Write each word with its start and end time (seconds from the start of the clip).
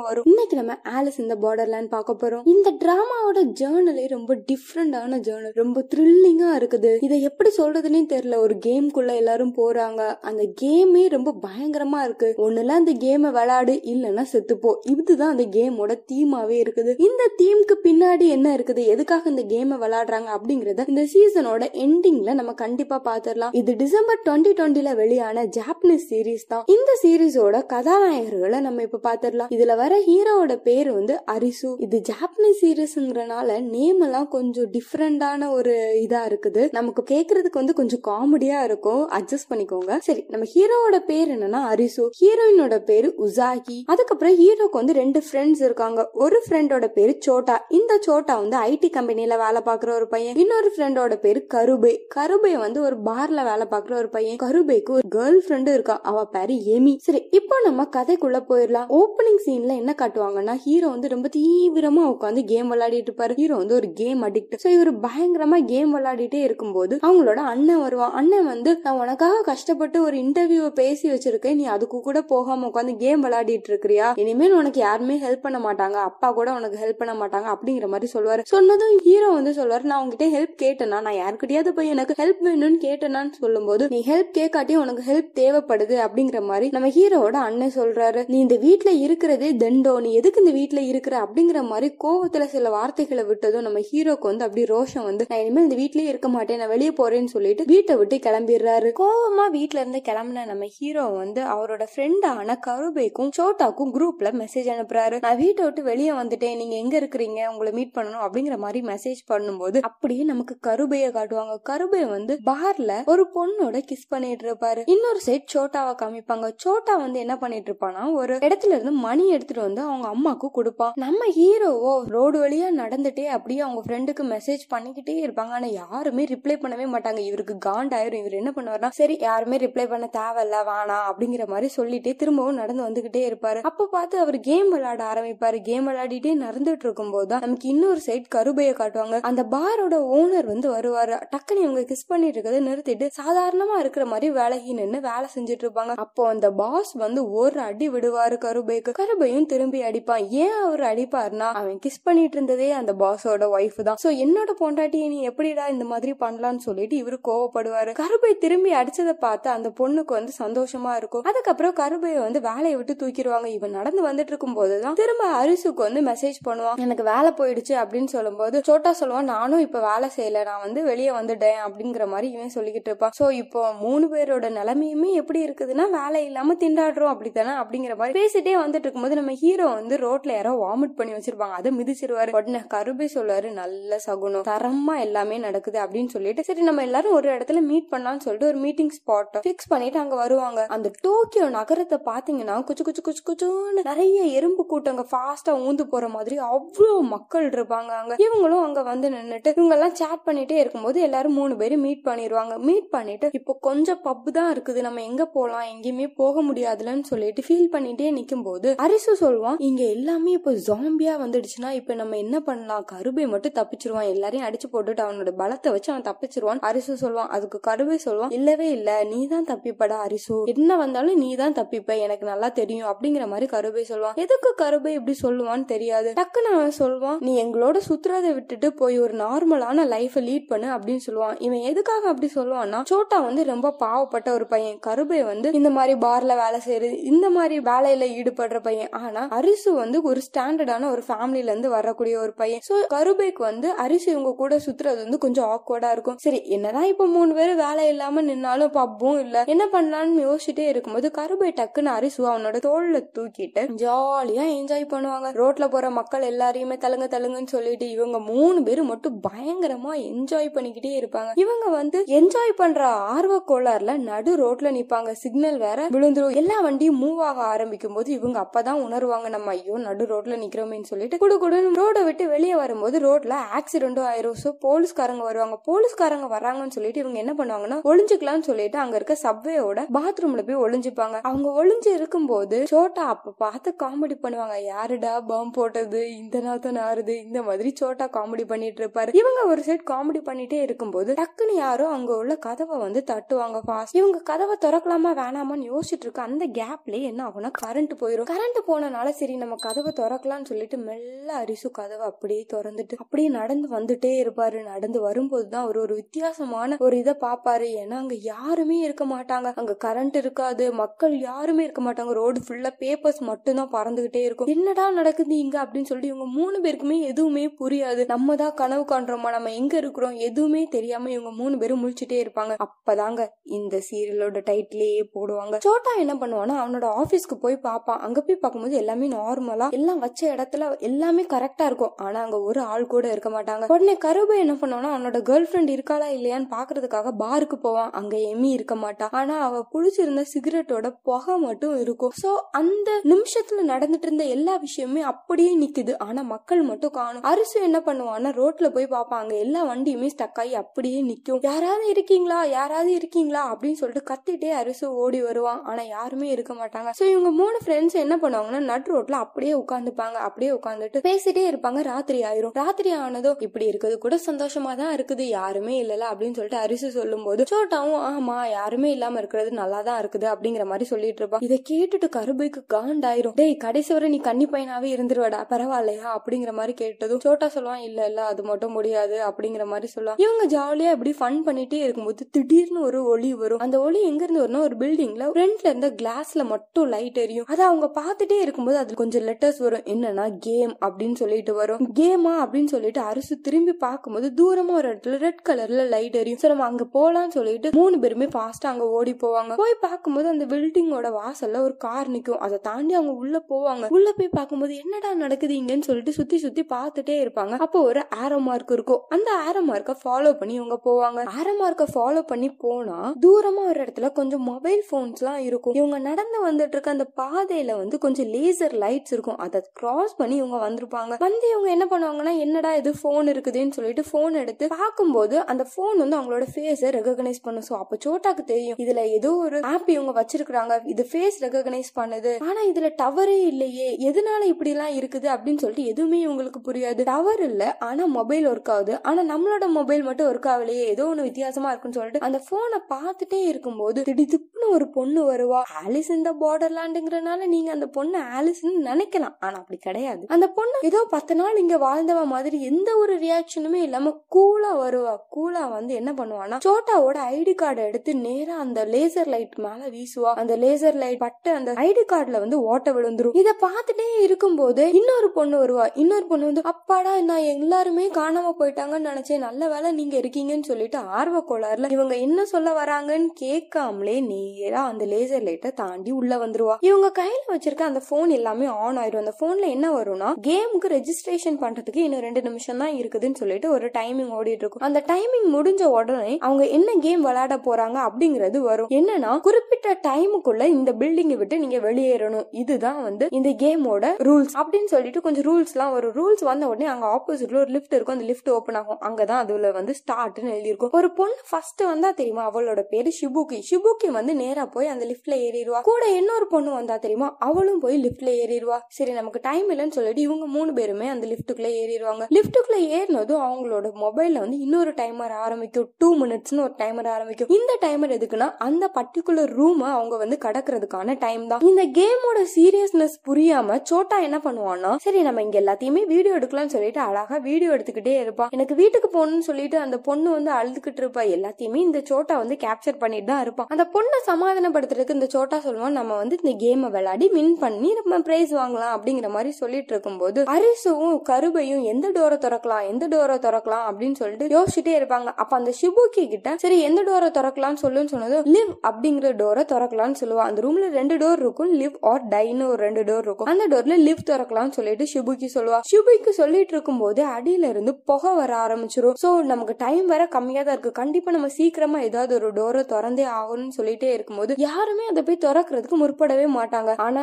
வரும். 0.00 0.24
இன்னைக்கு 0.24 0.56
நம்ம 0.56 0.76
ஆலிஸ் 0.96 1.18
இந்த 1.18 1.34
பார்டர்லேண்ட் 1.42 1.88
பார்க்க 1.88 2.16
போறோம். 2.22 2.42
இந்த 2.44 2.72
டிராமாவோட 2.84 3.40
ஜேர்னலே 3.60 4.08
ரொம்ப 4.08 4.34
டிஃப்ரெண்டான 4.34 5.18
ஜேர்னல் 5.28 5.54
ரொம்ப 5.54 5.86
த்ரில்லிங்கா 5.94 6.50
இருக்குது. 6.60 7.02
இதை 7.02 7.22
எப்படி 7.22 7.50
சொல்றதுன்னே 7.56 8.02
தெரியல. 8.14 8.36
ஒரு 8.36 8.56
கேம்குள்ள 8.66 9.14
எல்லாரும் 9.14 9.54
போறாங்க. 9.56 10.16
அந்த 10.20 10.48
கேமே 10.60 11.08
ரொம்ப 11.08 11.34
பயங்கரமா 11.46 12.04
இருக்கு. 12.04 12.34
ஒண்ணுல 12.38 12.68
அந்த 12.68 12.92
கேமை 12.92 13.30
விளையாடு 13.30 13.80
இல்லைன்னா 13.84 14.24
செத்துப்போ 14.32 14.72
இதுதான் 14.82 15.30
அந்த 15.30 15.46
கேமோட 15.58 15.92
தீமாவே 16.12 16.58
இருக்குது. 16.64 16.94
இந்த 16.98 17.30
தீம்க்கு 17.42 17.76
பின்னாடி 17.84 18.28
என்ன 18.28 18.56
இருக்குது? 18.56 18.84
எதுக்காக 18.84 19.30
இந்த 19.30 19.42
கேமை 19.42 19.78
விளையாடுறாங்க? 19.84 20.28
அப்படிங்கறத 20.38 20.88
இந்த 20.88 21.06
சீசனோட 21.14 21.62
எண்டிங்ல 21.86 22.34
நம்ம 22.34 22.52
கண்டிப்பா 22.52 23.00
பாத்திரலாம். 23.04 23.48
இது 23.52 23.76
டிசம்பர் 23.76 24.20
டுவெண்ட்டி 24.28 24.52
டுவெண்ட்டில 24.60 24.94
வெளியான 24.94 25.44
ஜாப்பனீஸ் 25.44 26.08
சீரீஸ் 26.10 26.46
தான். 26.48 26.64
இந்த 26.66 26.98
சீரீஸோட 27.02 27.62
கதாநாயகர்களை 27.72 28.60
நம்ம 28.60 28.82
இப்ப 28.82 29.00
பாத்திரலாம். 29.10 29.50
இதுல 29.50 29.80
வர 29.82 29.94
ஹீரோவோட 30.08 30.54
பேர் 30.66 30.88
வந்து 30.96 31.14
அரிசு. 31.34 31.70
இது 31.84 31.96
ஜாப்பனீஸ் 32.08 32.60
சீரியஸ்ங்கிறனால 32.62 33.50
நேம் 33.74 34.00
எல்லாம் 34.06 34.26
கொஞ்சம் 34.34 34.68
டிஃப்ரெண்டான 34.74 35.48
ஒரு 35.58 35.72
இதா 36.02 36.20
இருக்குது. 36.30 36.62
நமக்கு 36.76 37.02
கேக்குறதுக்கு 37.12 37.58
வந்து 37.60 37.74
கொஞ்சம் 37.78 38.02
காமெடியா 38.08 38.58
இருக்கும். 38.68 39.02
அட்ஜஸ்ட் 39.18 39.48
பண்ணிக்கோங்க. 39.52 39.92
சரி 40.08 40.22
நம்ம 40.32 40.46
ஹீரோவோட 40.54 40.98
பேர் 41.10 41.30
என்னன்னா 41.34 41.60
அரிசு. 41.72 42.04
ஹீரோயினோட 42.20 42.76
பேரு 42.90 43.08
உசாகி 43.26 43.78
அதுக்கப்புறம் 43.94 44.36
ஹீரோக்கு 44.42 44.80
வந்து 44.80 44.96
ரெண்டு 45.00 45.22
ஃப்ரெண்ட்ஸ் 45.26 45.62
இருக்காங்க. 45.68 46.04
ஒரு 46.24 46.38
ஃப்ரெண்டோட 46.44 46.88
பேரு 46.98 47.14
சோட்டா 47.26 47.56
இந்த 47.78 47.98
சோட்டா 48.06 48.36
வந்து 48.42 48.58
ஐடி 48.70 48.90
கம்பெனில 48.98 49.38
வேலை 49.44 49.62
பாக்குற 49.70 49.92
ஒரு 49.98 50.08
பையன். 50.14 50.38
இன்னொரு 50.44 50.70
ஃப்ரெண்டோட 50.76 51.16
பேரு 51.24 51.42
கருபே 51.56 51.94
கருபே 52.16 52.52
வந்து 52.66 52.80
ஒரு 52.88 52.98
பார்ல 53.10 53.46
வேலை 53.50 53.68
பாக்குற 53.74 53.96
ஒரு 54.02 54.10
பையன். 54.16 54.40
கருபேக்கு 54.44 54.94
ஒரு 54.98 55.06
கேர்ள் 55.16 55.40
ஃப்ரெண்டு 55.46 55.72
இருக்கா. 55.78 55.98
அவ 56.12 56.26
பேரு 56.36 56.56
எமி 56.76 56.94
சரி 57.08 57.22
இப்போ 57.40 57.58
நம்ம 57.68 57.88
கதைக்குள்ள 57.98 58.40
போயிடலாம். 58.52 58.88
ஓப்பனிங் 59.00 59.42
சீன்ல 59.48 59.70
என்ன 59.76 59.94
காட்டுவாங்கன்னா 59.98 60.54
ஹீரோ 60.64 60.88
வந்து 60.88 61.08
ரொம்ப 61.08 61.28
தீவிரமா 61.36 62.04
உட்காந்து 62.14 62.44
கேம் 62.44 62.72
விளையாடிட்டு 62.72 63.10
இருப்பாரு. 63.10 63.34
ஹீரோ 63.34 63.56
வந்து 63.56 63.74
ஒரு 63.74 63.92
கேம் 63.92 64.22
அடிக்ட் 64.22 64.56
சோ 64.64 64.66
இவர் 64.66 64.92
பயங்கரமா 65.00 65.58
கேம் 65.64 65.90
விளையாடிட்டே 65.96 66.40
இருக்கும்போது 66.48 66.98
அவங்களோட 67.06 67.40
அண்ணன் 67.52 67.80
வருவான் 67.80 68.12
அண்ணன் 68.12 68.46
வந்து 68.46 68.70
நான் 68.82 68.98
உனக்காக 68.98 69.42
கஷ்டப்பட்டு 69.42 70.02
ஒரு 70.02 70.16
இன்டர்வியூ 70.16 70.68
பேசி 70.68 71.06
வச்சிருக்கேன். 71.10 71.54
நீ 71.54 71.64
அதுக்கு 71.64 72.00
கூட 72.00 72.22
போகாம 72.22 72.66
உட்காந்து 72.66 72.96
கேம் 72.96 73.24
விளையாடிட்டு 73.24 73.70
இருக்கிறியா? 73.72 74.08
இனிமேல் 74.18 74.52
உனக்கு 74.52 74.80
யாருமே 74.80 75.16
ஹெல்ப் 75.16 75.44
பண்ண 75.46 75.58
மாட்டாங்க. 75.58 75.98
அப்பா 76.08 76.32
கூட 76.32 76.52
உனக்கு 76.52 76.78
ஹெல்ப் 76.84 77.00
பண்ண 77.00 77.14
மாட்டாங்க. 77.14 77.48
அப்படிங்கிற 77.54 77.88
மாதிரி 77.88 78.10
சொல்லுவாரு. 78.14 78.42
சொன்னதும் 78.44 78.98
ஹீரோ 78.98 79.28
வந்து 79.28 79.50
சொல்லுவாரு 79.50 79.82
நான் 79.82 80.02
உங்ககிட்ட 80.02 80.38
ஹெல்ப் 80.38 80.54
கேட்டேனா? 80.62 81.00
நான் 81.06 81.20
யாருக்கிட்டயாவது 81.22 81.70
போய் 81.70 81.88
எனக்கு 81.88 82.14
ஹெல்ப் 82.18 82.42
வேணும்னு 82.48 82.78
கேட்டேனான்னு 82.86 83.32
சொல்லும்போது 83.40 83.88
நீ 83.88 84.04
ஹெல்ப் 84.08 84.32
கேட்காட்டி 84.38 84.74
உனக்கு 84.76 85.02
ஹெல்ப் 85.12 85.30
தேவைப்படுது. 85.40 85.96
அப்படிங்கிற 86.06 86.40
மாதிரி 86.42 86.68
நம்ம 86.68 86.88
ஹீரோவோட 86.88 87.38
அண்ணன் 87.48 87.76
சொல்றாரு. 87.76 88.22
நீ 88.28 88.38
இந்த 88.38 88.58
வீட்டுல 88.66 88.90
இருக்கிறதே 88.98 89.50
தெண்டோ 89.62 89.90
நீ 90.00 90.10
எதுக்கு 90.12 90.40
இந்த 90.42 90.52
வீட்டில் 90.56 90.88
இருக்கிற 90.90 91.14
அப்படிங்கிற 91.24 91.58
மாதிரி 91.62 91.88
கோவத்துல 92.04 92.44
சில 92.44 92.70
வார்த்தைகளை 92.70 93.22
விட்டதும் 93.24 93.64
நம்ம 93.66 93.80
ஹீரோக்கு 93.88 94.26
வந்து 94.30 94.44
அப்படி 94.46 94.62
ரோஷம் 94.70 95.04
வந்து 95.08 95.24
நான் 95.28 95.42
இனிமேல் 95.42 95.66
இந்த 95.66 95.76
வீட்லயே 95.80 96.10
இருக்க 96.12 96.28
மாட்டேன் 96.28 96.58
நான் 96.58 96.68
வெளியே 96.68 96.92
போறேன்னு 97.00 97.30
சொல்லிட்டு 97.34 97.64
வீட்டை 97.64 97.94
விட்டு 97.96 98.16
கிளம்பிடுறாரு. 98.16 98.88
கோவமா 99.00 99.44
வீட்ல 99.56 99.80
இருந்து 99.80 100.00
கிளம்புன 100.08 100.46
நம்ம 100.46 100.68
ஹீரோ 100.76 101.04
வந்து 101.04 101.42
அவரோட 101.54 101.86
ஃப்ரெண்டான 101.92 102.56
கருபைக்கும் 102.66 103.30
சோட்டாக்கும் 103.38 103.92
குரூப்ல 103.96 104.32
மெசேஜ் 104.40 104.70
அனுப்புறாரு. 104.74 105.18
நான் 105.26 105.36
வீட்டை 105.36 105.64
விட்டு 105.64 105.84
வெளியே 105.90 106.12
வந்துட்டேன் 106.20 106.58
நீங்க 106.62 106.76
எங்க 106.76 106.96
இருக்கிறீங்க 107.02 107.40
உங்களை 107.52 107.72
மீட் 107.78 107.94
பண்ணணும் 107.98 108.24
அப்படிங்கிற 108.26 108.58
மாதிரி 108.64 108.82
மெசேஜ் 108.86 109.22
பண்ணும்போது 109.32 109.80
அப்படியே 109.90 110.24
நமக்கு 110.24 110.56
கருபைய 110.68 111.12
காட்டுவாங்க. 111.18 111.56
கருபை 111.70 112.02
வந்து 112.16 112.36
பார்ல 112.50 112.98
ஒரு 113.14 113.26
பொண்ணோட 113.38 113.76
கிஸ் 113.92 114.08
பண்ணிட்டு 114.08 114.46
இருப்பாரு. 114.48 114.82
இன்னொரு 114.86 115.22
சைட் 115.28 115.48
சோட்டாவை 115.54 115.94
காமிப்பாங்க. 116.02 116.50
சோட்டா 116.56 116.96
வந்து 116.96 117.20
என்ன 117.20 117.36
பண்ணிட்டு 117.38 117.70
இருப்பானா 117.72 118.04
ஒரு 118.12 118.34
இடத்துல 118.48 118.74
இருந்து 118.76 118.96
மணி 119.06 119.24
எடுத்து 119.28 119.50
எடுத்துட்டு 119.52 119.68
வந்து 119.68 119.82
அவங்க 119.88 120.06
அம்மாக்கு 120.14 120.48
கொடுப்பான் 120.52 120.92
நம்ம 121.02 121.20
ஹீரோவோ 121.38 121.92
ரோடு 122.14 122.38
வழியா 122.42 122.68
நடந்துட்டே 122.80 123.24
அப்படியே 123.36 123.60
அவங்க 123.66 123.80
ஃப்ரெண்டுக்கு 123.86 124.24
மெசேஜ் 124.34 124.64
பண்ணிக்கிட்டே 124.74 125.14
இருப்பாங்க. 125.24 125.52
ஆனா 125.58 125.68
யாருமே 125.82 126.24
ரிப்ளை 126.24 126.54
பண்ணவே 126.62 126.86
மாட்டாங்க. 126.94 127.20
இவருக்கு 127.30 127.54
காண்டாயிரும். 127.68 128.20
இவர் 128.22 128.38
என்ன 128.40 128.50
பண்ணுவாருன்னா 128.56 128.90
சரி 129.00 129.14
யாருமே 129.20 129.56
ரிப்ளை 129.64 129.84
பண்ண 129.92 130.06
தேவையில்ல. 130.18 130.58
வேணாம் 130.70 131.06
அப்படிங்கிற 131.10 131.44
மாதிரி 131.52 131.68
சொல்லிட்டே 131.76 132.12
திரும்பவும் 132.22 132.60
நடந்து 132.62 132.82
வந்துகிட்டே 132.88 133.22
இருப்பாரு. 133.30 133.60
அப்ப 133.70 133.88
பார்த்து 133.96 134.16
அவர் 134.24 134.38
கேம் 134.48 134.70
விளையாட 134.74 135.02
ஆரம்பிப்பாரு. 135.12 135.60
கேம் 135.68 135.86
விளையாடிட்டே 135.88 136.34
நடந்துட்டு 136.46 136.86
இருக்கும் 136.86 137.12
போதுதான் 137.16 137.44
நமக்கு 137.46 137.68
இன்னொரு 137.74 138.00
சைட் 138.08 138.32
கருபைய 138.36 138.72
காட்டுவாங்க. 138.80 139.18
அந்த 139.30 139.44
பாரோட 139.56 139.94
ஓனர் 140.18 140.50
வந்து 140.52 140.68
வருவாரு. 140.76 141.18
டக்குன்னு 141.34 141.64
இவங்க 141.66 141.84
கிஸ் 141.90 142.08
பண்ணிட்டு 142.08 142.38
இருக்கிறத 142.40 142.60
நிறுத்திட்டு 142.70 143.08
சாதாரணமா 143.22 143.76
இருக்கிற 143.84 144.04
மாதிரி 144.12 144.28
வேலைக்கு 144.40 144.78
நின்று 144.80 145.00
வேலை 145.10 145.26
செஞ்சுட்டு 145.36 145.66
இருப்பாங்க. 145.66 145.94
அப்போ 146.06 146.22
அந்த 146.34 146.50
பாஸ் 146.62 146.92
வந்து 147.04 147.20
ஒரு 147.40 147.58
அடி 147.68 147.86
விடுவாரு 147.94 148.36
கருபைக்கு. 148.46 148.90
கருபையும் 149.00 149.41
திரும்பி 149.50 149.80
அடிப்பான். 149.88 150.24
ஏன் 150.42 150.56
அவர் 150.64 150.82
அடிப்பாருன்னா 150.90 151.48
அவன் 151.60 151.78
கிஸ் 151.84 152.02
பண்ணிட்டு 152.04 152.36
இருந்ததே 152.38 152.68
அந்த 152.80 152.92
பாஸோட 153.02 153.46
ஒய்ஃப் 153.56 153.80
தான். 153.88 153.98
சோ 154.04 154.10
என்னோட 154.24 154.50
பொண்டாட்டியை 154.62 155.08
நீ 155.14 155.18
எப்படிடா 155.30 155.64
இந்த 155.74 155.84
மாதிரி 155.92 156.14
பண்ணலாம்னு 156.24 156.62
சொல்லிட்டு 156.66 156.96
இவரு 157.02 157.18
கோவப்படுவாரு. 157.28 157.92
கருபை 158.00 158.32
திரும்பி 158.44 158.72
அடிச்சதை 158.80 159.14
பார்த்து 159.26 159.50
அந்த 159.56 159.70
பொண்ணுக்கு 159.80 160.14
வந்து 160.18 160.34
சந்தோஷமா 160.42 160.94
இருக்கும். 161.00 161.24
அதுக்கப்புறம் 161.32 161.76
கருபையை 161.82 162.20
வந்து 162.26 162.42
வேலையை 162.48 162.74
விட்டு 162.78 162.96
தூக்கிடுவாங்க. 163.02 163.50
இவன் 163.58 163.76
நடந்து 163.78 164.02
வந்துட்டு 164.08 164.34
இருக்கும் 164.34 164.56
போதுதான் 164.60 164.98
திரும்ப 165.02 165.24
அரிசுக்கு 165.40 165.82
வந்து 165.88 166.02
மெசேஜ் 166.10 166.40
பண்ணுவான். 166.48 166.80
எனக்கு 166.86 167.06
வேலை 167.12 167.32
போயிடுச்சு 167.40 167.76
அப்படின்னு 167.82 168.10
சொல்லும்போது 168.16 168.62
சோட்டா 168.70 168.94
சொல்லுவான் 169.00 169.30
நானும் 169.34 169.64
இப்ப 169.66 169.80
வேலை 169.90 170.10
செய்யல. 170.18 170.44
நான் 170.50 170.64
வந்து 170.66 170.82
வெளியே 170.90 171.12
வந்துட்டேன். 171.18 171.58
அப்படிங்கிற 171.66 172.04
மாதிரி 172.12 172.28
இவன் 172.36 172.54
சொல்லிக்கிட்டு 172.56 172.90
இருப்பான். 172.90 173.14
சோ 173.18 173.24
இப்போ 173.42 173.60
மூணு 173.84 174.06
பேரோட 174.12 174.46
நிலைமையுமே 174.58 175.10
எப்படி 175.20 175.40
இருக்குதுன்னா 175.46 175.84
வேலை 175.98 176.20
இல்லாம 176.28 176.56
திண்டாடுறோம் 176.62 177.12
அப்படித்தானே 177.12 177.54
அப்படிங்கிற 177.62 177.94
மாதிரி 178.00 178.16
பேசிட்டே 178.20 178.54
வந்துட்டு 178.62 178.86
இருக்கும்போது 178.86 179.16
நம்ம 179.22 179.34
ஹீரோ 179.42 179.66
வந்து 179.78 179.94
ரோட்ல 180.04 180.30
யாரோ 180.36 180.52
வாமிட் 180.62 180.94
பண்ணி 180.98 181.12
வச்சிருப்பாங்க. 181.16 181.56
அதை 181.58 181.70
மிதிச்சிருவாரு. 181.78 182.30
உடனே 182.38 182.60
கருபை 182.72 183.06
சொல்லுவாரு 183.14 183.48
நல்ல 183.58 183.98
சகுனம். 184.06 184.44
தரமா 184.48 184.94
எல்லாமே 185.04 185.36
நடக்குது 185.44 185.78
அப்படின்னு 185.82 186.10
சொல்லிட்டு 186.14 186.42
சரி 186.48 186.62
நம்ம 186.68 186.82
எல்லாரும் 186.86 187.14
ஒரு 187.18 187.28
இடத்துல 187.34 187.60
மீட் 187.68 187.86
பண்ணலாம்னு 187.92 188.24
சொல்லிட்டு 188.24 188.48
ஒரு 188.52 188.58
மீட்டிங் 188.64 188.90
ஸ்பாட் 188.96 189.36
பிக்ஸ் 189.46 189.68
பண்ணிட்டு 189.72 189.98
அங்க 190.02 190.14
வருவாங்க. 190.22 190.62
அந்த 190.76 190.90
டோக்கியோ 191.06 191.46
நகரத்தை 191.58 191.98
பாத்தீங்கன்னா 192.08 192.56
குச்சு 192.70 192.86
குச்சு 192.88 193.04
குச்சு 193.08 193.22
குச்சுன்னு 193.28 193.84
நிறைய 193.90 194.24
எறும்பு 194.38 194.64
கூட்டங்க 194.72 195.04
ஃபாஸ்டா 195.12 195.54
ஊந்து 195.66 195.86
போற 195.92 196.08
மாதிரி 196.16 196.38
அவ்வளவு 196.48 196.96
மக்கள் 197.14 197.46
இருப்பாங்க 197.54 197.92
அங்க. 198.00 198.16
இவங்களும் 198.24 198.64
அங்க 198.66 198.82
வந்து 198.90 199.10
நின்னுட்டு 199.16 199.54
இவங்க 199.56 199.76
எல்லாம் 199.78 199.96
சேட் 200.02 200.26
பண்ணிட்டே 200.26 200.58
இருக்கும்போது 200.62 201.00
எல்லாரும் 201.08 201.38
மூணு 201.40 201.56
பேரும் 201.62 201.84
மீட் 201.88 202.04
பண்ணிடுவாங்க 202.10 202.56
மீட் 202.70 202.90
பண்ணிட்டு 202.96 203.30
இப்போ 203.40 203.56
கொஞ்சம் 203.68 204.02
பப்பு 204.08 204.30
தான் 204.40 204.50
இருக்குது. 204.56 204.80
நம்ம 204.88 205.04
எங்க 205.10 205.22
போலாம்? 205.38 205.68
எங்கேயுமே 205.72 206.08
போக 206.22 206.46
முடியாதுலன்னு 206.50 207.08
சொல்லிட்டு 207.12 207.46
ஃபீல் 207.48 207.72
பண்ணிட்டே 207.76 208.10
நிக்கும் 208.18 208.46
போது 208.50 208.68
அரிசு 208.84 209.11
சொல்லுவான். 209.20 209.54
இங்க 209.58 209.82
எல்லாமே 209.84 210.30
இப்போ 210.32 210.50
ஜாம்பியா 210.50 211.14
வந்துடுச்சுன்னா 211.24 211.70
இப்ப 211.70 211.94
நம்ம 211.94 212.16
என்ன 212.16 212.40
பண்ணலாம்? 212.40 212.84
கருபை 212.92 213.28
மட்டும் 213.28 213.52
தப்பிச்சிருவான். 213.52 214.08
எல்லாரையும் 214.08 214.48
அடிச்சு 214.48 214.68
போட்டுட்டு 214.72 215.02
அவனோட 215.02 215.30
பலத்தை 215.38 215.70
வச்சு 215.70 215.92
அவன் 215.92 216.06
தப்பிச்சிருவான். 216.08 216.60
அரிசு 216.60 216.96
சொல்லுவான். 217.00 217.28
அதுக்கு 217.28 217.60
கருபை 217.70 217.98
சொல்லுவான். 218.04 218.32
இல்லவே 218.32 218.70
இல்ல. 218.70 219.04
நீ 219.04 219.26
தான் 219.26 219.46
தப்பிப்படா 219.46 219.98
அரிசு. 219.98 220.42
என்ன 220.44 220.76
வந்தாலும் 220.76 221.14
நீ 221.14 221.34
தான் 221.34 221.52
தப்பிப்ப. 221.52 221.98
எனக்கு 221.98 222.26
நல்லா 222.26 222.48
தெரியும் 222.48 222.88
அப்படிங்கிற 222.88 223.26
மாதிரி 223.26 223.46
கருபை 223.56 223.84
சொல்லுவான். 223.88 224.14
எதுக்கு 224.14 224.54
கருபை 224.62 224.88
இப்படி 224.88 225.16
சொல்லுவான்னு 225.22 225.64
தெரியாது. 225.64 226.12
டக்குன்னு 226.16 226.52
அவன் 226.52 226.72
சொல்லுவான் 226.78 227.16
நீ 227.18 227.44
எங்களோட 227.44 227.80
சுத்துறதை 227.88 228.34
விட்டுட்டு 228.34 228.72
போய் 228.72 228.98
ஒரு 228.98 229.14
நார்மலான 229.14 229.86
லைஃப 229.86 230.20
லீட் 230.20 230.46
பண்ணு 230.46 230.66
அப்படின்னு 230.76 231.00
சொல்லுவான். 231.06 231.36
இவன் 231.38 231.60
எதுக்காக 231.60 232.08
அப்படி 232.08 232.30
சொல்லுவான்னா 232.34 232.80
சோட்டா 232.84 233.20
வந்து 233.20 233.44
ரொம்ப 233.44 233.74
பாவப்பட்ட 233.80 234.28
ஒரு 234.30 234.46
பையன். 234.46 234.78
கருபை 234.86 235.24
வந்து 235.24 235.52
இந்த 235.52 235.70
மாதிரி 235.70 235.98
பார்ல 235.98 236.36
வேலை 236.36 236.60
செய்யறது 236.60 237.02
இந்த 237.02 237.30
மாதிரி 237.30 237.58
வேலையில 237.58 238.04
ஈடுபடுற 238.18 238.58
பையன். 238.62 238.88
ஆனா 239.06 239.22
அரிசு 239.30 239.70
வந்து 239.74 239.98
ஒரு 240.02 240.20
ஸ்டாண்டர்டான 240.28 240.90
ஒரு 240.90 241.02
ஃபேமிலில 241.08 241.52
இருந்து 241.52 241.70
வரக்கூடிய 241.70 242.14
ஒரு 242.18 242.32
பையன். 242.32 242.62
சோ 242.68 242.74
கருபைக்கு 242.86 243.42
வந்து 243.42 243.68
அரிசு 243.84 244.08
இவங்க 244.12 244.32
கூட 244.34 244.56
சுத்துறது 244.66 245.00
வந்து 245.04 245.18
கொஞ்சம் 245.18 245.48
ஆக்வர்டா 245.54 245.90
இருக்கும். 245.90 246.16
சரி 246.16 246.40
என்னதான் 246.48 246.88
இப்ப 246.92 247.06
மூணு 247.06 247.32
பேரும் 247.34 247.56
வேலை 247.56 247.88
இல்லாம 247.88 248.22
நின்னாலும் 248.22 248.72
பப்பும் 248.72 249.18
இல்ல. 249.18 249.44
என்ன 249.46 249.64
பண்ணலாம்னு 249.72 250.24
யோசிச்சுட்டே 250.28 250.66
இருக்கும்போது 250.68 251.10
கருபை 251.18 251.50
டக்குன்னு 251.60 251.92
அரிசு 251.96 252.20
அவனோட 252.32 252.56
தோல்ல 252.68 253.00
தூக்கிட்டு 253.18 253.64
ஜாலியா 253.84 254.44
என்ஜாய் 254.58 254.86
பண்ணுவாங்க. 254.92 255.28
ரோட்ல 255.40 255.68
போற 255.70 255.90
மக்கள் 255.90 256.28
எல்லாரையுமே 256.30 256.78
தலுங்க 256.84 257.08
தலுங்கன்னு 257.14 257.54
சொல்லிட்டு 257.56 257.88
இவங்க 257.90 258.18
மூணு 258.18 258.62
பேரும் 258.62 258.86
மட்டும் 258.86 259.20
பயங்கரமா 259.28 259.92
என்ஜாய் 260.10 260.54
பண்ணிக்கிட்டே 260.54 260.92
இருப்பாங்க. 261.00 261.30
இவங்க 261.34 261.66
வந்து 261.70 261.98
என்ஜாய் 262.18 262.52
பண்ற 262.56 262.80
ஆர்வ 262.86 263.34
கோளாறுல 263.48 263.96
நடு 264.02 264.32
ரோட்ல 264.42 264.70
நிப்பாங்க. 264.78 265.10
சிக்னல் 265.12 265.58
வேற 265.58 265.80
விழுந்துரும். 265.88 266.34
எல்லா 266.34 266.60
வண்டியும் 266.60 267.00
மூவ் 267.02 267.20
ஆக 267.22 267.40
ஆரம்பிக்கும் 267.44 267.94
போது 267.94 268.08
இவங்க 268.12 268.38
அப்பதான் 268.40 268.82
உணர்வாங்க 268.92 269.28
நம்ம 269.34 269.50
ஐயோ 269.56 269.76
நடு 269.88 270.04
ரோட்ல 270.12 270.36
நிக்கிறோமேன்னு 270.44 270.88
சொல்லிட்டு 270.92 271.18
குடு 271.22 271.36
குடுன்னு 271.42 271.76
ரோட 271.80 271.98
விட்டு 272.06 272.24
வெளியே 272.32 272.56
வரும்போது 272.62 272.96
ரோட்ல 273.04 273.34
ஆக்சிடென்டும் 273.58 274.08
ஆயிரும். 274.08 274.38
சோ 274.42 274.48
போலீஸ்காரங்க 274.64 275.22
வருவாங்க. 275.28 275.56
போலீஸ்காரங்க 275.68 276.26
வராங்கன்னு 276.34 276.74
சொல்லிட்டு 276.76 277.02
இவங்க 277.02 277.18
என்ன 277.22 277.32
பண்ணுவாங்கன்னா 277.38 277.78
ஒளிஞ்சுக்கலாம்னு 277.90 278.46
சொல்லிட்டு 278.48 278.78
அங்க 278.82 278.94
இருக்க 278.98 279.14
சப்வேயோட 279.24 279.84
பாத்ரூம்ல 279.96 280.42
போய் 280.48 280.60
ஒளிஞ்சுப்பாங்க. 280.64 281.16
அவங்க 281.28 281.48
ஒளிஞ்சு 281.62 281.90
இருக்கும்போது 281.98 282.58
சோட்டா 282.72 283.04
அப்ப 283.14 283.34
பார்த்து 283.44 283.70
காமெடி 283.82 284.16
பண்ணுவாங்க. 284.24 284.56
யாருடா 284.72 285.12
பாம் 285.30 285.54
போட்டது? 285.58 286.02
இந்த 286.20 286.36
நாத்தம் 286.46 286.78
நாறுது? 286.80 287.16
இந்த 287.26 287.42
மாதிரி 287.48 287.72
சோட்டா 287.80 288.08
காமெடி 288.18 288.46
பண்ணிட்டு 288.52 288.82
இருப்பாரு. 288.82 289.16
இவங்க 289.20 289.40
ஒரு 289.52 289.62
சைட் 289.68 289.86
காமெடி 289.92 290.22
பண்ணிட்டே 290.28 290.60
இருக்கும்போது 290.66 291.10
டக்குன்னு 291.22 291.56
யாரோ 291.64 291.86
அங்க 291.96 292.12
உள்ள 292.22 292.36
கதவை 292.48 292.78
வந்து 292.84 293.02
தட்டுவாங்க 293.12 293.60
ஃபாஸ்ட் 293.66 293.98
இவங்க 294.00 294.18
கதவை 294.30 294.56
திறக்கலாமா 294.66 295.12
வேணாமான்னு 295.22 295.70
யோசிச்சுட்டு 295.72 296.06
இருக்க 296.06 296.22
அந்த 296.28 296.44
கேப்லயே 296.60 297.02
என்ன 297.12 297.20
ஆகும்னா 297.28 297.50
கரண்ட் 297.64 297.94
போயிரும். 298.02 298.28
கரண்ட் 298.32 298.60
போன 298.70 298.81
போனனால 298.82 299.08
சரி 299.18 299.34
நம்ம 299.36 299.54
கதவை 299.64 299.90
திறக்கலாம்னு 299.98 300.48
சொல்லிட்டு 300.50 300.76
மெல்ல 300.86 301.28
அரிசு 301.32 301.68
கதவை 301.70 302.04
அப்படியே 302.06 302.42
திறந்துட்டு 302.52 302.94
அப்படியே 303.02 303.28
நடந்து 303.36 303.66
வந்துட்டே 303.74 304.12
இருப்பாரு. 304.22 304.58
நடந்து 304.62 304.98
வரும்போதுதான் 305.00 305.64
அவர் 305.66 305.78
ஒரு 305.78 305.94
வித்தியாசமான 305.94 306.76
ஒரு 306.78 306.94
இதை 306.98 307.14
பாப்பாரு 307.20 307.66
ஏன்னா 307.82 307.96
அங்க 308.02 308.16
யாருமே 308.30 308.76
இருக்க 308.78 309.04
மாட்டாங்க. 309.04 309.48
அங்க 309.60 309.74
கரண்ட் 309.84 310.16
இருக்காது. 310.16 310.64
மக்கள் 310.72 311.14
யாருமே 311.20 311.64
இருக்க 311.64 311.82
மாட்டாங்க. 311.82 312.14
ரோடு 312.20 312.40
ஃபுல்லா 312.46 312.72
பேப்பர்ஸ் 312.80 313.20
மட்டும் 313.30 313.58
தான் 313.60 313.72
பறந்துகிட்டே 313.76 314.22
இருக்கும். 314.24 314.50
என்னடா 314.56 314.86
நடக்குது 314.90 315.36
இங்க 315.38 315.56
அப்படின்னு 315.64 315.90
சொல்லிட்டு 315.90 316.12
இவங்க 316.14 316.28
மூணு 316.38 316.58
பேருக்குமே 316.64 316.98
எதுவுமே 317.12 317.44
புரியாது. 317.60 318.04
நம்ம 318.06 318.36
தான் 318.42 318.54
கனவு 318.54 318.84
காண்றோமா? 318.92 319.32
நம்ம 319.36 319.52
எங்க 319.60 319.76
இருக்கிறோம்? 319.76 320.16
எதுவுமே 320.28 320.64
தெரியாம 320.76 321.10
இவங்க 321.10 321.32
மூணு 321.40 321.54
பேரும் 321.58 321.82
முழிச்சிட்டே 321.84 322.20
இருப்பாங்க. 322.24 322.56
அப்பதாங்க 322.66 323.20
இந்த 323.58 323.76
சீரியலோட 323.90 324.40
டைட்டிலேயே 324.50 325.02
போடுவாங்க. 325.16 325.56
சோட்டா 325.68 325.94
என்ன 326.04 326.14
பண்ணுவான்னா 326.22 326.56
அவனோட 326.62 326.86
ஆபீஸ்க்கு 327.00 327.38
போய் 327.40 327.56
பார்ப்பான். 327.68 328.00
அங்க 328.00 328.18
போய் 328.20 328.40
பார்க்கும்போது 328.42 328.71
எல்லாமே 328.72 329.08
நார்மலா 329.08 329.68
எல்லாம் 329.70 329.98
வச்ச 329.98 330.34
இடத்துல 330.34 330.78
எல்லாமே 330.78 331.22
கரெக்டா 331.22 331.64
இருக்கும். 331.64 331.92
ஆனா 331.96 332.22
அங்க 332.22 332.40
ஒரு 332.40 332.60
ஆள் 332.60 332.86
கூட 332.86 333.10
இருக்க 333.10 333.30
மாட்டாங்க. 333.30 333.66
உடனே 333.66 333.94
கருபை 334.04 334.38
என்ன 334.38 334.52
பண்ணோம்னா 334.52 334.90
அவனோட 334.94 335.20
கேர்ள் 335.30 335.48
ஃபிரெண்ட் 335.50 335.72
இருக்காளா 335.76 336.08
இல்லையான்னு 336.16 336.48
பாக்குறதுக்காக 336.50 337.12
பாருக்கு 337.18 337.58
போவான். 337.58 337.90
அங்க 337.90 338.16
எமி 338.16 338.50
இருக்க 338.50 338.74
மாட்டா. 338.74 339.08
ஆனா 339.10 339.38
அவ 339.38 339.66
புடிச்சிருந்த 339.72 340.24
சிகரெட்டோட 340.34 340.96
புகை 341.02 341.36
மட்டும் 341.36 341.80
இருக்கும். 341.80 342.12
சோ 342.22 342.32
அந்த 342.50 342.90
நிமிஷத்துல 343.04 343.64
நடந்துட்டு 343.72 344.08
இருந்த 344.08 344.24
எல்லா 344.24 344.56
விஷயமே 344.56 345.02
அப்படியே 345.02 345.58
நிக்குது. 345.58 345.94
ஆனா 345.98 346.22
மக்கள் 346.22 346.62
மட்டும் 346.62 346.90
காணும். 346.90 347.22
அரிசு 347.22 347.62
என்ன 347.62 347.78
பண்ணுவான்னா 347.86 348.32
ரோட்ல 348.40 348.68
போய் 348.68 348.86
பார்ப்பாங்க 348.86 349.38
எல்லா 349.38 349.64
வண்டியுமே 349.64 350.10
ஸ்டக் 350.16 350.38
ஆகி 350.38 350.54
அப்படியே 350.54 351.02
நிக்கும். 351.02 351.40
யாராவது 351.42 351.88
இருக்கீங்களா? 351.88 352.44
யாராவது 352.44 352.92
இருக்கீங்களா? 352.92 353.42
அப்படின்னு 353.52 353.72
சொல்லிட்டு 353.72 354.14
கத்திட்டே 354.14 354.50
அரிசு 354.50 354.94
ஓடி 354.94 355.22
வருவான். 355.22 355.62
ஆனா 355.64 355.82
யாருமே 355.82 356.28
இருக்க 356.28 356.54
மாட்டாங்க. 356.54 356.90
சோ 357.00 357.04
இவங்க 357.10 357.30
மூணு 357.30 357.58
ஃப்ரெண்ட்ஸ் 357.66 357.96
என்ன 358.04 358.16
பண்ணுவாங்கன்னா 358.16 358.58
நட் 358.70 358.88
ரோட்ல 358.92 359.16
அப்படியே 359.24 359.54
உட்காந்துப்பாங்க. 359.54 360.18
அப்படியே 360.28 360.50
உட்காந்துட்டு 360.52 361.02
பேசிட்டே 361.08 361.44
இருப்பாங்க. 361.50 361.82
ராத்திரி 361.82 362.20
ஆயிரும். 362.30 362.54
ராத்திரி 362.60 362.92
ஆனதும் 363.04 363.40
இப்படி 363.46 363.66
இருக்குது. 363.70 363.96
கூட 363.98 364.18
சந்தோஷமா 364.26 364.72
தான் 364.82 364.92
இருக்குது. 364.96 365.26
யாருமே 365.38 365.74
இல்லல 365.84 366.04
அப்படின்னு 366.12 366.36
சொல்லிட்டு 366.38 366.62
அரிசி 366.64 366.90
சொல்லும் 366.90 367.24
போது 367.24 367.46
சோட்டாவும் 367.52 368.02
ஆமா 368.10 368.36
யாருமே 368.50 368.90
இல்லாம 368.90 369.18
இருக்கிறது 369.18 369.50
நல்லா 369.60 369.80
தான் 369.88 370.00
இருக்குது 370.02 370.28
அப்படிங்கிற 370.32 370.64
மாதிரி 370.64 370.88
சொல்லிட்டு 370.92 371.22
இருப்பான். 371.22 371.44
இதை 371.48 371.58
கேட்டுட்டு 371.70 372.08
கருபைக்கு 372.18 372.62
காண்டாயிரும். 372.74 373.36
டேய் 373.40 373.56
கடைசி 373.66 373.92
வரை 373.92 374.08
நீ 374.08 374.20
கன்னி 374.28 374.48
பையனாவே 374.52 374.90
இருந்துருவடா. 374.96 375.40
பரவாயில்லையா? 375.52 376.06
அப்படிங்கிற 376.16 376.52
மாதிரி 376.52 376.74
கேட்டதும் 376.74 377.22
சோட்டா 377.26 377.48
சொல்லுவான் 377.54 377.82
இல்ல 377.88 378.06
இல்ல 378.06 378.20
அது 378.24 378.42
மட்டும் 378.42 378.72
முடியாது 378.72 379.18
அப்படிங்கிற 379.28 379.64
மாதிரி 379.72 379.88
சொல்லுவான். 379.96 380.20
இவங்க 380.24 380.44
ஜாலியா 380.56 380.90
இப்படி 380.96 381.14
ஃபன் 381.20 381.40
பண்ணிட்டே 381.46 381.80
இருக்கும்போது 381.86 382.28
திடீர்னு 382.30 382.80
ஒரு 382.80 383.00
ஒளி 383.04 383.34
வரும். 383.34 383.58
அந்த 383.58 383.76
ஒளி 383.80 384.00
எங்க 384.10 384.22
இருந்து 384.24 384.44
வரும்னா 384.44 384.62
ஒரு 384.68 384.76
பில்டிங்ல 384.76 385.26
ஃப்ரண்ட்ல 385.34 385.68
இருந்த 385.72 385.90
கிளாஸ்ல 386.02 386.44
மட்டும் 386.52 386.88
லைட் 386.94 387.20
எரியும். 387.24 387.46
அதை 387.52 387.62
அவங்க 387.64 387.86
பார்த்துட்டே 388.00 388.38
இருக்கும்போது 388.52 388.78
அது 388.82 389.00
கொஞ்சம் 389.00 389.24
லெட்டர்ஸ் 389.28 389.60
வரும். 389.66 389.84
என்னன்னா 389.92 390.24
கேம் 390.46 390.72
அப்படின்னு 390.86 391.16
சொல்லிட்டு 391.20 391.52
வரும். 391.60 391.80
கேமா 392.00 392.32
அப்படின்னு 392.42 392.70
சொல்லிட்டு 392.74 393.00
அரசு 393.10 393.34
திரும்பி 393.46 393.74
பார்க்கும்போது 393.84 394.26
தூரமா 394.40 394.72
ஒரு 394.80 394.88
இடத்துல 394.92 395.18
ரெட் 395.24 395.42
கலர்ல 395.48 395.82
லைட் 395.94 396.16
எரியும். 396.20 396.40
சோ 396.42 396.48
நம்ம 396.52 396.64
அங்க 396.70 396.84
போலாம்னு 396.96 397.34
சொல்லிட்டு 397.36 397.68
மூணு 397.78 397.96
பேருமே 398.02 398.28
ஃபாஸ்டா 398.34 398.68
அங்க 398.72 398.86
ஓடி 398.98 399.14
போவாங்க. 399.24 399.52
போய் 399.62 399.74
பார்க்கும்போது 399.86 400.28
அந்த 400.32 400.44
பில்டிங்கோட 400.52 401.10
வாசல்ல 401.20 401.62
ஒரு 401.66 401.74
கார் 401.86 402.10
நிக்கும். 402.14 402.40
அதை 402.46 402.58
தாண்டி 402.68 402.94
அவங்க 402.98 403.14
உள்ள 403.22 403.36
போவாங்க. 403.52 403.90
உள்ள 403.98 404.08
போய் 404.18 404.30
பார்க்கும்போது 404.38 404.74
என்னடா 404.82 405.12
நடக்குது 405.24 405.54
இங்கன்னு 405.60 405.88
சொல்லிட்டு 405.88 406.14
சுத்தி 406.18 406.38
சுத்தி 406.44 406.64
பார்த்துட்டே 406.74 407.16
இருப்பாங்க. 407.24 407.56
அப்போ 407.66 407.80
ஒரு 407.90 408.02
ஆரோ 408.22 408.40
மார்க் 408.48 408.74
இருக்கும். 408.76 409.02
அந்த 409.16 409.30
ஆரோ 409.48 409.62
மார்க்கை 409.70 409.96
ஃபாலோ 410.04 410.32
பண்ணி 410.40 410.54
இவங்க 410.60 410.78
போவாங்க. 410.88 411.26
ஆரோ 411.38 411.54
மார்க்கை 411.62 411.88
ஃபாலோ 411.94 412.24
பண்ணி 412.32 412.50
போனா 412.64 412.98
தூரமா 413.26 413.64
ஒரு 413.72 413.80
இடத்துல 413.84 414.10
கொஞ்சம் 414.20 414.44
மொபைல் 414.52 414.84
போன்ஸ் 414.90 415.20
எல்லாம் 415.22 415.42
இருக்கும். 415.48 415.76
இவங்க 415.80 415.98
நடந்து 416.10 416.38
வந்துட்டு 416.48 416.76
இருக்க 416.76 416.96
அந்த 416.96 417.06
பாதையில 417.20 417.76
வந்து 417.80 417.96
கொஞ்சம் 418.04 418.30
லேசர் 418.34 418.74
லைட்ஸ் 418.84 419.14
இருக்கும். 419.16 419.38
அதை 419.46 419.60
கிராஸ் 419.80 420.14
பண்ணி 420.20 420.36
இவங்க 420.42 420.58
வந்திருப்பாங்க. 420.66 421.16
வந்து 421.26 421.46
இவங்க 421.54 421.68
என்ன 421.76 421.86
பண்ணுவாங்கன்னா 421.92 422.34
என்னடா 422.46 422.72
இது 422.80 422.92
ஃபோன் 423.00 423.28
இருக்குதுன்னு 423.34 423.76
சொல்லிட்டு 423.78 424.04
ஃபோன் 424.10 424.34
எடுத்து 424.42 424.68
பார்க்கும்போது 424.76 425.36
அந்த 425.52 425.66
ஃபோன் 425.72 425.96
வந்து 426.04 426.18
அவங்களோட 426.18 426.46
ஃபேஸை 426.54 426.90
ரெகக்னைஸ் 426.98 427.42
பண்ணும். 427.46 427.66
ஸோ 427.68 427.76
அப்போ 427.82 427.96
சோட்டாக்கு 428.04 428.44
தெரியும். 428.52 428.78
இதுல 428.84 429.04
ஏதோ 429.18 429.32
ஒரு 429.46 429.60
ஆப் 429.72 429.90
இவங்க 429.96 430.14
வச்சிருக்காங்க 430.20 430.80
இது 430.94 431.04
ஃபேஸ் 431.12 431.38
ரெகக்னைஸ் 431.46 431.90
பண்ணுது. 432.00 432.34
ஆனா 432.48 432.60
இதுல 432.70 432.90
டவரே 433.02 433.38
இல்லையே. 433.52 433.90
எதனால 434.10 434.42
இப்படி 434.52 434.72
எல்லாம் 434.74 434.94
இருக்குது 435.00 435.28
அப்படின்னு 435.34 435.62
சொல்லிட்டு 435.64 435.90
எதுவுமே 435.92 436.20
இவங்களுக்கு 436.26 436.62
புரியாது. 436.68 437.00
டவர் 437.12 437.42
இல்ல 437.50 437.62
ஆனா 437.88 438.04
மொபைல் 438.18 438.46
ஒர்க் 438.52 438.70
ஆகுது. 438.76 438.94
ஆனா 439.10 439.22
நம்மளோட 439.32 439.66
மொபைல் 439.78 440.02
மட்டும் 440.08 440.28
ஒர்க் 440.32 440.48
ஆகலையே. 440.54 440.84
ஏதோ 440.94 441.06
ஒன்று 441.10 441.28
வித்தியாசமா 441.28 441.70
இருக்குன்னு 441.72 441.98
சொல்லிட்டு 441.98 442.24
அந்த 442.28 442.40
போனை 442.50 442.80
பார்த்துட்டே 442.94 443.40
இருக்கும்போது 443.50 444.02
திடீர்னு 444.08 444.68
ஒரு 444.76 444.88
பொண்ணு 444.96 445.20
வருவா. 445.32 445.60
ஆலிஸ் 445.84 446.10
இந்த 446.18 446.30
பார்டர்லாண்டுங்கிறனால 446.42 447.46
நீங்க 447.54 447.70
அந்த 447.76 447.86
பொண்ணு 447.96 448.18
ஆலிஸ்ன்னு 448.36 448.72
நினைக்கலாம். 448.84 449.34
ஆனா 449.40 449.56
அப்படி 449.56 449.78
கிடையாது. 449.80 450.24
அந்த 450.28 450.48
பொண்ணு 450.48 450.78
ஏதோ 450.80 451.06
பத்து 451.10 451.34
நாள் 451.34 451.56
இங்க 451.56 451.76
வாழ்ந்தவ 451.76 452.24
மாதிரி 452.24 452.62
எந்த 452.62 452.96
ஒரு 452.96 453.16
ரியாக்ஷனுமே 453.16 453.80
இல்லாம 453.86 454.12
கூலா 454.36 454.72
வருவா. 454.84 455.14
கூலா 455.36 455.70
வந்து 455.70 455.94
என்ன 455.94 456.12
பண்ணுவானா 456.12 456.58
சோட்டாவோட 456.68 457.18
ஐடி 457.36 457.54
கார்டை 457.62 457.84
எடுத்து 457.86 458.14
நேரா 458.16 458.56
அந்த 458.58 458.84
லேசர் 458.84 459.26
லைட் 459.26 459.56
மேல 459.56 459.82
வீசுவா. 459.88 460.32
அந்த 460.34 460.56
லேசர் 460.56 460.94
லைட் 460.94 461.18
பட்டு 461.18 461.50
அந்த 461.50 461.72
ஐடி 461.72 462.04
கார்டுல 462.12 462.38
வந்து 462.38 462.62
ஓட்ட 462.62 462.92
விழுந்துரும். 462.92 463.36
இத 463.36 463.56
பார்த்துட்டே 463.60 464.08
இருக்கும்போது 464.20 464.92
இன்னொரு 464.92 465.30
பொண்ணு 465.30 465.56
வருவா. 465.64 465.90
இன்னொரு 465.94 466.26
பொண்ணு 466.26 466.44
வந்து 466.44 466.62
அப்பாடா 466.64 467.20
நான் 467.20 467.48
எல்லாருமே 467.54 468.06
காணாம 468.08 468.52
போயிட்டாங்கன்னு 468.60 469.10
நினைச்சேன் 469.10 469.38
நல்ல 469.38 469.68
வேலை 469.68 469.92
நீங்க 469.92 470.16
இருக்கீங்கன்னு 470.16 470.62
சொல்லிட்டு 470.62 470.98
ஆர்வ 470.98 471.44
கோளாறுல 471.50 471.90
இவங்க 471.90 472.14
என்ன 472.16 472.44
சொல்ல 472.44 472.84
வராங்கன்னு 472.84 473.28
கேட்காமலே 473.34 474.20
நேரா 474.20 474.84
அந்த 474.84 475.04
லேசர் 475.04 475.42
லைட்டை 475.42 475.72
தாண்டி 475.72 476.10
உள்ள 476.10 476.36
வந்துருவா. 476.36 476.76
இவங்க 476.80 477.08
கையில 477.18 477.52
வச்சிருக்க 477.52 477.82
அந்த 477.82 478.02
ஃபோன் 478.12 478.28
எல்லாமே 478.28 478.66
ஆன் 478.66 478.98
ஆயிடும். 478.98 479.22
அந்த 479.22 479.34
ஃபோன்ல 479.40 479.68
என்ன 479.68 479.92
வரும்னா 479.92 480.34
கேமுக்கு 480.46 480.88
ரெஜிஸ்ட்ரேஷன் 480.88 481.58
பண்றதுக்கு 481.60 481.96
இன்னும் 481.96 482.20
ரெண்டு 482.20 482.42
நிமிஷம் 482.42 482.78
தான் 482.78 482.92
இருக்குதுன்னு 482.92 483.34
சொல்லிட்டு 483.34 483.70
ஒரு 483.70 483.86
டைமிங் 483.86 484.32
ஓடிட்டு 484.38 484.62
இருக்கும். 484.62 484.82
அந்த 484.82 485.04
டைமிங் 485.06 485.48
முடிஞ்ச 485.52 485.84
உடனே 485.84 486.38
அவங்க 486.38 486.66
என்ன 486.66 486.92
கேம் 487.00 487.20
விளையாட 487.20 487.56
போறாங்க 487.56 488.08
அப்படிங்கிறது 488.08 488.58
வரும். 488.58 488.88
என்னன்னா 488.88 489.40
குறிப்பிட்ட 489.40 489.98
டைமுக்குள்ள 490.08 490.62
இந்த 490.62 490.92
பில்டிங்கை 490.92 491.36
விட்டு 491.36 491.58
நீங்க 491.58 491.78
வெளியேறணும். 491.78 492.46
இதுதான் 492.50 493.02
வந்து 493.02 493.26
இந்த 493.30 493.48
கேமோட 493.48 494.04
ரூல்ஸ் 494.18 494.54
அப்படின்னு 494.54 494.84
சொல்லிட்டு 494.84 495.20
கொஞ்சம் 495.20 495.44
ரூல்ஸ் 495.44 495.72
எல்லாம் 495.72 495.92
வரும். 495.92 496.12
ரூல்ஸ் 496.12 496.44
வந்த 496.44 496.66
உடனே 496.66 496.84
அங்க 496.84 497.06
ஆப்போசிட்ல 497.06 497.54
ஒரு 497.54 497.70
லிஃப்ட் 497.70 497.94
இருக்கும். 497.94 498.14
அந்த 498.14 498.26
லிஃப்ட் 498.26 498.50
ஓபன் 498.50 498.74
ஆகும். 498.74 498.98
அங்கதான் 499.00 499.40
அதுல 499.42 499.70
வந்து 499.70 499.94
ஸ்டார்ட்னு 500.02 500.52
எழுதியிருக்கும். 500.54 500.90
ஒரு 500.92 501.12
பொண்ணு 501.12 501.34
ஃபர்ஸ்ட் 501.50 501.80
வந்தா 501.80 502.10
தெரியுமா? 502.10 502.54
அவளோட 502.54 502.82
பேரு 502.82 503.12
ஷிபுகி. 503.20 503.62
ஷிபுகி 503.70 504.10
வந்து 504.10 504.34
நேரா 504.34 504.66
போய் 504.66 504.86
அந்த 504.86 505.04
லிஃப்ட்ல 505.04 505.30
ஏறிடுவா. 505.30 505.80
கூட 505.80 506.06
இன்னொரு 506.06 506.46
பொண்ணு 506.46 506.70
வந்தா 506.70 506.96
தெரியுமா? 506.96 507.36
அவளும் 507.38 507.80
போய் 507.80 508.01
லிஃப்ட்ல 508.04 508.30
ஏறிடுவா. 508.42 508.78
சரி 508.98 509.12
நமக்கு 509.18 509.40
டைம் 509.48 509.68
இல்லைன்னு 509.74 509.96
சொல்லிட்டு 509.98 510.24
இவங்க 510.26 510.46
மூணு 510.56 510.72
பேருமே 510.78 511.08
அந்த 511.14 511.24
லிஃப்ட்டுக்குள்ள 511.32 511.70
ஏறிடுவாங்க. 511.82 512.26
லிஃப்ட்டுக்குள்ள 512.36 512.78
ஏறினதும் 512.98 513.44
அவங்களோட 513.46 513.86
மொபைல்ல 514.04 514.42
வந்து 514.44 514.58
இன்னொரு 514.66 514.92
டைமர் 515.00 515.34
ஆரம்பிக்கும். 515.44 515.88
டூ 516.02 516.10
மினிட்ஸ்னு 516.22 516.64
ஒரு 516.66 516.74
டைமர் 516.82 517.10
ஆரம்பிக்கும். 517.16 517.52
இந்த 517.58 517.72
டைமர் 517.86 518.16
எதுக்குன்னா 518.18 518.48
அந்த 518.68 518.84
பர்டிகுலர் 518.98 519.54
ரூம் 519.60 519.82
அவங்க 519.96 520.14
வந்து 520.24 520.38
கடக்கிறதுக்கான 520.46 521.16
டைம் 521.26 521.44
தான். 521.52 521.62
இந்த 521.70 521.84
கேமோட 521.98 522.38
சீரியஸ்னஸ் 522.56 523.16
புரியாம 523.28 523.78
சோட்டா 523.90 524.16
என்ன 524.28 524.38
பண்ணுவான்னா 524.46 524.90
சரி 525.06 525.20
நம்ம 525.28 525.42
இங்க 525.46 525.58
எல்லாத்தையுமே 525.62 526.02
வீடியோ 526.12 526.32
எடுக்கலாம்னு 526.38 526.74
சொல்லிட்டு 526.74 527.00
அழகா 527.08 527.36
வீடியோ 527.48 527.70
எடுத்துக்கிட்டே 527.76 528.14
இருப்பான் 528.22 528.52
எனக்கு 528.56 528.74
வீட்டுக்கு 528.80 529.08
போகணும்னு 529.16 529.46
சொல்லிட்டு 529.48 529.76
அந்த 529.84 529.96
பொண்ணு 530.08 530.28
வந்து 530.36 530.50
அழுதுகிட்டு 530.58 531.00
இருப்பா. 531.02 531.22
எல்லாத்தையுமே 531.36 531.80
இந்த 531.88 532.00
சோட்டா 532.10 532.34
வந்து 532.42 532.56
கேப்சர் 532.64 533.00
பண்ணிட்டு 533.02 533.30
தான் 533.30 533.42
இருப்பான் 533.44 533.70
அந்த 533.74 533.84
பொண்ணை 533.94 534.18
சமாதானப்படுத்துறதுக்கு 534.30 535.16
இந்த 535.18 535.28
சோட்டா 535.34 535.58
சொல்லுவான் 535.66 535.98
நம்ம 536.00 536.16
வந்து 536.22 536.38
இந்த 536.42 536.54
கேமை 536.64 536.90
விளையாடி 536.96 537.28
வின் 537.36 537.54
பண்ணி 537.62 537.91
நம்ம 537.98 538.18
பிரைஸ் 538.26 538.52
வாங்கலாம் 538.60 538.94
அப்படிங்கிற 538.96 539.28
மாதிரி 539.36 539.50
சொல்லிட்டு 539.60 539.92
இருக்கும்போது 539.94 540.40
அரிசுவும் 540.54 541.16
கருபையும் 541.30 541.82
எந்த 541.92 542.06
டோரை 542.16 542.38
திறக்கலாம் 542.44 542.86
எந்த 542.92 543.04
டோரை 543.14 543.36
திறக்கலாம் 543.46 543.84
அப்படின்னு 543.90 544.18
சொல்லிட்டு 544.20 544.46
யோசிச்சுட்டே 544.56 544.94
இருப்பாங்க. 545.00 545.28
அப்ப 545.42 545.52
அந்த 545.60 545.72
ஷிபுக்கி 545.80 546.24
கிட்ட 546.34 546.54
சரி 546.64 546.78
எந்த 546.88 547.00
டோரை 547.08 547.30
திறக்கலாம்னு 547.38 547.82
சொல்லுன்னு 547.84 548.12
சொன்னது 548.14 548.38
லிவ் 548.54 548.72
அப்படிங்கிற 548.90 549.32
டோரை 549.42 549.64
திறக்கலாம்னு 549.72 550.20
சொல்லுவா. 550.22 550.44
அந்த 550.48 550.62
ரூம்ல 550.66 550.88
ரெண்டு 550.98 551.16
டோர் 551.22 551.42
இருக்கும் 551.44 551.72
லிவ் 551.82 551.96
ஆர் 552.12 552.24
டைன்னு 552.34 552.66
ஒரு 552.72 552.80
ரெண்டு 552.86 553.04
டோர் 553.10 553.26
இருக்கும். 553.28 553.50
அந்த 553.52 553.66
டோர்ல 553.72 553.98
லிவ் 554.06 554.22
திறக்கலாம்னு 554.30 554.76
சொல்லிட்டு 554.78 555.06
ஷிபுக்கி 555.12 555.50
சொல்லுவா. 555.56 555.80
ஷிபுக்கு 555.90 556.32
சொல்லிட்டு 556.40 556.74
இருக்கும்போது 556.76 557.22
அடியில 557.36 557.70
இருந்து 557.74 557.94
புகை 558.10 558.32
வர 558.40 558.52
ஆரம்பிச்சிரும். 558.66 559.18
சோ 559.24 559.30
நமக்கு 559.52 559.76
டைம் 559.84 560.06
வேற 560.12 560.22
கம்மியா 560.36 560.62
தான் 560.62 560.74
இருக்கு. 560.76 560.92
கண்டிப்பா 561.02 561.32
நம்ம 561.36 561.48
சீக்கிரமா 561.58 562.00
ஏதாவது 562.08 562.32
ஒரு 562.40 562.50
டோரை 562.58 562.84
திறந்தே 562.92 563.26
ஆகணும்னு 563.38 563.76
சொல்லிட்டே 563.78 564.10
இருக்கும்போது 564.16 564.52
யாருமே 564.66 565.04
அதை 565.10 565.22
போய் 565.28 565.42
திறக்கிறதுக்கு 565.46 565.98
முற்படவே 566.02 566.46
மாட்டாங்க. 566.58 566.90
ஆனா 567.06 567.22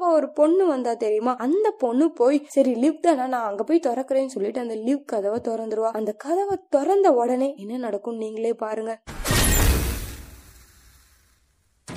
எக்ஸ்ட்ராவா 0.00 0.18
ஒரு 0.20 0.28
பொண்ணு 0.32 0.64
வந்தா 0.66 0.92
தெரியுமா? 0.94 1.32
அந்த 1.36 1.68
பொண்ணு 1.78 2.04
போய் 2.10 2.38
சரி 2.48 2.72
லிவ் 2.74 3.00
தானே 3.00 3.24
நான் 3.26 3.48
அங்க 3.48 3.62
போய் 3.62 3.82
திறக்கிறேன்னு 3.86 4.34
சொல்லிட்டு 4.34 4.60
அந்த 4.60 4.76
லிவ் 4.86 5.02
கதவை 5.04 5.38
திறந்துருவா. 5.48 5.90
அந்த 5.98 6.12
கதவை 6.24 6.56
திறந்த 6.68 7.08
உடனே 7.12 7.48
என்ன 7.56 7.80
நடக்கும் 7.86 8.16
நீங்களே 8.16 8.52
பாருங்க. 8.64 8.92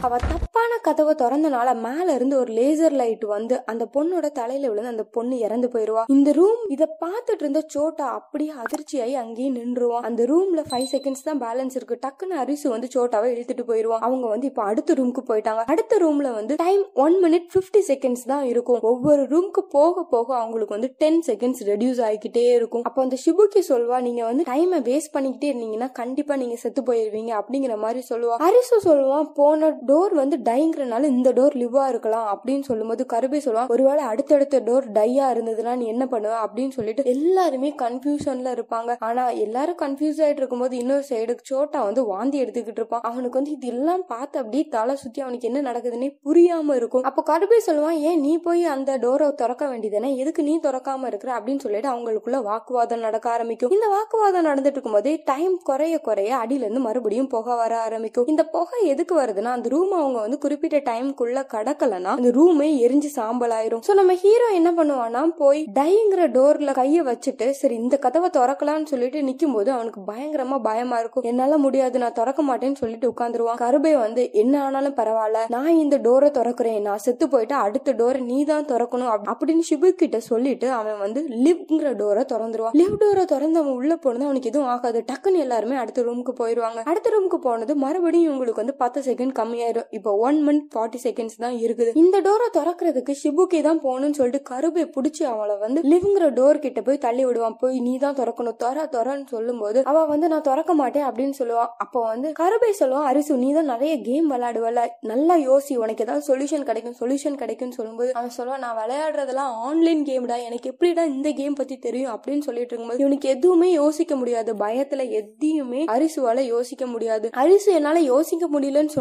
அவ 0.05 0.15
தப்பான 0.21 0.77
கதவை 0.85 1.13
திறந்தனால 1.19 1.69
மேல 1.83 2.13
இருந்து 2.13 2.35
ஒரு 2.39 2.51
லேசர் 2.53 2.95
லைட் 3.01 3.23
வந்து 3.33 3.55
அந்த 3.71 3.83
பொண்ணோட 3.93 4.25
தலையில 4.39 4.69
விழுந்து 4.69 4.91
அந்த 4.93 5.03
பொண்ணு 5.15 5.35
இறந்து 5.45 5.67
போயிருவா. 5.73 6.03
இந்த 6.15 6.29
ரூம் 6.37 6.61
இத 6.75 6.85
பாத்துட்டு 7.03 7.43
இருந்த 7.43 7.61
சோட்டா 7.73 8.05
அப்படியே 8.17 8.51
அதிர்ச்சியாகி 8.63 9.15
அங்கேயே 9.21 9.49
நின்றுவான் 9.49 10.07
அந்த 10.09 10.23
ரூம்ல 10.31 10.63
ஃபைவ் 10.71 10.87
செகண்ட்ஸ் 10.93 11.23
தான் 11.27 11.39
பேலன்ஸ் 11.45 11.77
இருக்கு. 11.79 11.97
டக்குன்னு 12.05 12.35
அரிசு 12.43 12.67
வந்து 12.69 12.89
சோட்டாவை 12.95 13.29
இழுத்துட்டு 13.33 13.65
போயிருவான் 13.69 14.03
அவங்க 14.07 14.25
வந்து 14.33 14.49
இப்ப 14.51 14.63
அடுத்த 14.71 14.97
ரூமுக்கு 14.99 15.23
போயிட்டாங்க. 15.31 15.63
அடுத்த 15.75 15.99
ரூம்ல 16.03 16.31
வந்து 16.39 16.57
time 16.63 16.83
one 17.05 17.15
minute 17.25 17.47
fifty 17.55 17.83
seconds 17.91 18.25
தான் 18.33 18.43
இருக்கும். 18.43 18.81
ஒவ்வொரு 18.91 19.23
ரூமுக்கு 19.33 19.63
போக 19.77 20.05
போக 20.15 20.35
அவங்களுக்கு 20.41 20.77
வந்து 20.77 20.91
டென் 21.03 21.21
செகண்ட்ஸ் 21.29 21.63
ரெடியூஸ் 21.71 22.03
ஆகிக்கிட்டே 22.09 22.45
இருக்கும். 22.59 22.85
அப்போ 22.89 23.01
அந்த 23.07 23.19
ஷிபுக்கி 23.25 23.63
சொல்வா 23.71 23.99
நீங்க 24.09 24.23
வந்து 24.31 24.49
டைமை 24.51 24.81
வேஸ்ட் 24.91 25.13
பண்ணிக்கிட்டே 25.15 25.51
இருந்தீங்கன்னா 25.53 25.91
கண்டிப்பா 26.01 26.35
நீங்க 26.43 26.57
செத்து 26.65 26.83
போயிருவீங்க 26.91 27.33
அப்படிங்கிற 27.41 27.77
மாதிரி 27.85 28.03
சொல்லுவா. 28.11 28.37
அரிசு 28.49 28.77
சொல்லுவான் 28.89 29.31
போன 29.41 29.71
டோர் 29.93 30.13
வந்து 30.13 30.37
டைங்கிறனால 30.43 31.03
இந்த 31.03 31.33
டோர் 31.33 31.55
லிவா 31.55 31.87
இருக்கலாம் 31.87 32.27
அப்படின்னு 32.35 32.61
சொல்லும்போது 32.61 33.05
கருபே 33.13 33.39
சொல்லுவான் 33.45 33.67
ஒருவேளை 33.67 34.03
அடுத்தடுத்த 34.03 34.59
டோர் 34.59 34.85
டையா 34.93 35.25
இருந்ததுன்னா 35.33 35.75
நீ 35.75 35.85
என்ன 35.85 36.07
பண்ணுவ? 36.11 36.35
அப்படின்னு 36.43 36.69
சொல்லிட்டு 36.69 37.05
எல்லாருமே 37.05 37.73
கன்ஃபியூஷன்ல 37.81 38.51
இருப்பாங்க. 38.57 38.95
ஆனா 38.99 39.29
எல்லாரும் 39.29 39.77
கன்ஃபியூஸ் 39.81 40.21
ஆயிட்டு 40.23 40.41
இருக்கும்போது 40.41 40.77
இன்னொரு 40.77 41.03
சைடு 41.09 41.37
சோட்டா 41.41 41.83
வந்து 41.83 42.05
வாந்தி 42.05 42.43
எடுத்துக்கிட்டு 42.43 42.79
இருப்பான். 42.81 43.01
அவனுக்கு 43.01 43.37
வந்து 43.41 43.51
இதெல்லாம் 43.51 44.05
பார்த்து 44.05 44.39
அப்படியே 44.39 44.63
தலை 44.63 44.95
சுத்தி 44.95 45.21
அவனுக்கு 45.21 45.49
என்ன 45.51 45.71
நடக்குதுன்னே 45.71 46.09
புரியாம 46.25 46.75
இருக்கும். 46.75 47.03
அப்போ 47.03 47.23
கருபே 47.29 47.59
சொல்லுவான் 47.65 47.99
ஏன் 48.09 48.19
நீ 48.19 48.37
போய் 48.37 48.63
அந்த 48.65 48.97
டோரை 48.97 49.33
திறக்க 49.33 49.65
வேண்டியதானே 49.65 50.15
எதுக்கு 50.15 50.43
நீ 50.43 50.59
திறக்காம 50.63 51.07
இருக்கிற? 51.07 51.39
அப்படின்னு 51.39 51.59
சொல்லிட்டு 51.59 51.89
அவங்களுக்குள்ள 51.89 52.43
வாக்குவாதம் 52.43 52.99
நடக்க 52.99 53.29
ஆரம்பிக்கும். 53.29 53.71
இந்த 53.71 53.87
வாக்குவாதம் 53.87 54.45
நடந்துட்டு 54.45 54.75
இருக்கும்போதே 54.75 55.21
டைம் 55.25 55.59
குறைய 55.63 55.99
குறைய 55.99 56.35
அடியில 56.35 56.65
இருந்து 56.65 56.79
மறுபடியும் 56.79 57.27
புகை 57.27 57.55
வர 57.55 57.79
ஆரம்பிக்கும். 57.79 58.27
இந்த 58.27 58.45
புகை 58.45 58.87
எதுக்கு 58.87 59.15
வருதுன்னா 59.19 59.51
அந்த 59.57 59.69
ரூம் 59.69 59.82
அவங்க 59.91 60.19
வந்து 60.19 60.37
குறிப்பிட்ட 60.37 60.77
டைம்குள்ள 60.89 61.43
கடக்கலனா 61.53 62.11
அந்த 62.17 62.29
ரூமே 62.39 62.69
எரிஞ்சு 62.85 63.09
சாம்பலாயிரும். 63.15 63.83
சோ 63.87 63.93
நம்ம 63.93 64.13
ஹீரோ 64.23 64.47
என்ன 64.59 64.71
பண்ணுவானா 64.71 65.21
போய் 65.41 65.61
டைங்கிற 65.79 66.21
டோர்ல 66.37 66.73
கைய 66.79 67.03
வச்சுட்டு 67.09 67.49
சரி 67.49 67.75
இந்த 67.75 67.97
கதவை 67.97 68.29
திறக்கலாம்னு 68.37 68.91
சொல்லிட்டு 68.93 69.21
நிக்கும் 69.29 69.53
போது 69.53 69.71
அவனுக்கு 69.71 70.01
பயங்கரமா 70.11 70.59
பயமா 70.69 70.99
இருக்கும். 70.99 71.27
என்னால 71.31 71.57
முடியாது 71.65 71.99
நான் 72.03 72.17
திறக்க 72.19 72.43
மாட்டேன்னு 72.49 72.81
சொல்லிட்டு 72.81 73.11
உட்காந்துருவான் 73.13 73.61
கருபை 73.63 73.93
வந்து 73.97 74.31
என்ன 74.43 74.61
ஆனாலும் 74.63 74.97
பரவாயில்ல. 74.99 75.39
நான் 75.55 75.79
இந்த 75.83 75.97
டோரை 76.07 76.29
திறக்கிறேன். 76.39 76.81
நான் 76.87 77.03
செத்து 77.05 77.29
போயிட்டு 77.29 77.55
அடுத்த 77.55 77.93
டோரை 77.93 78.19
நீ 78.31 78.43
தான் 78.51 78.65
திறக்கணும் 78.65 79.11
அப்படின்னு 79.33 79.65
ஷிபு 79.69 79.89
கிட்ட 80.01 80.19
சொல்லிட்டு 80.19 80.69
அவன் 80.79 80.99
வந்து 81.05 81.21
லிவ்ங்கிற 81.45 81.91
டோரை 82.01 82.25
திறந்துருவான். 82.33 82.75
லிவ் 82.81 82.95
டோரை 83.03 83.25
திறந்து 83.25 83.59
அவன் 83.59 83.77
உள்ள 83.79 83.95
போனது 83.95 84.25
அவனுக்கு 84.25 84.49
எதுவும் 84.51 84.71
ஆகாது. 84.75 85.05
டக்குன்னு 85.11 85.43
எல்லாருமே 85.45 85.75
அடுத்த 85.75 86.01
ரூமுக்கு 86.07 86.33
போயிருவாங்க. 86.41 86.81
அடுத்த 86.91 87.09
ரூமுக்கு 87.15 87.39
போனது 87.47 87.75
மறுபடியும் 87.75 88.29
இவங்களுக்கு 88.29 88.63
வந்து 88.63 88.75
பத்து 88.83 89.01
செகண்ட் 89.09 89.33
கம்மியாயிரும் 89.73 89.95
இப்போ 89.97 90.11
ஒன் 90.27 90.37
மந்த் 90.47 90.67
ஃபார்ட்டி 90.73 90.99
செகண்ட்ஸ் 91.05 91.39
தான் 91.43 91.55
இருக்குது. 91.65 91.91
இந்த 92.01 92.17
டோரை 92.25 92.47
திறக்கிறதுக்கு 92.57 93.13
ஷிபுக்கி 93.21 93.59
தான் 93.67 93.81
போகணும்னு 93.85 94.17
சொல்லிட்டு 94.19 94.41
கருபை 94.51 94.83
பிடிச்சி 94.95 95.23
அவளை 95.31 95.55
வந்து 95.63 95.79
லிவ்ங்கிற 95.91 96.25
டோர் 96.39 96.63
கிட்ட 96.65 96.79
போய் 96.87 97.03
தள்ளி 97.05 97.23
விடுவான். 97.27 97.57
போய் 97.63 97.77
நீ 97.87 97.93
தான் 98.05 98.17
திறக்கணும். 98.19 98.57
தொற 98.63 98.85
தொறன்னு 98.95 99.27
சொல்லும்போது 99.35 99.79
அவ 99.91 100.03
வந்து 100.13 100.27
நான் 100.33 100.45
திறக்க 100.49 100.73
மாட்டேன் 100.81 101.07
அப்படின்னு 101.09 101.35
சொல்லுவான் 101.41 101.71
அப்போ 101.85 101.99
வந்து 102.11 102.29
கருபை 102.41 102.71
சொல்லுவான் 102.81 103.09
அரிசு 103.11 103.37
நீ 103.45 103.49
தான் 103.57 103.71
நிறைய 103.73 103.93
கேம் 104.07 104.29
விளையாடுவல 104.33 104.83
நல்லா 105.11 105.37
யோசி. 105.47 105.75
உனக்கு 105.83 106.05
ஏதாவது 106.07 106.25
சொல்யூஷன் 106.31 106.67
கிடைக்கும் 106.69 106.97
சொல்யூஷன் 107.01 107.39
கிடைக்கும்னு 107.43 107.77
சொல்லும்போது 107.79 108.11
அவன் 108.19 108.35
சொல்லுவான் 108.37 108.63
நான் 108.65 108.79
விளையாடுறதெல்லாம் 108.81 109.53
ஆன்லைன் 109.69 110.03
கேம்டா 110.11 110.37
எனக்கு 110.49 110.69
எப்படிடா 110.73 111.05
இந்த 111.15 111.29
கேம் 111.41 111.59
பத்தி 111.61 111.77
தெரியும்? 111.87 112.13
அப்படின்னு 112.15 112.45
சொல்லிட்டு 112.47 112.71
இருக்கும்போது 112.71 113.03
இவனுக்கு 113.03 113.27
எதுவுமே 113.35 113.69
யோசிக்க 113.81 114.13
முடியாது. 114.21 114.51
பயத்துல 114.65 115.01
எதையுமே 115.21 115.81
அரிசுவால 115.95 116.39
யோசிக்க 116.53 116.83
முடியாது. 116.93 117.27
அரிசு 117.41 117.69
என்னால 117.79 117.99
யோசிக்க 118.11 118.45
முடியலன்னு 118.53 118.95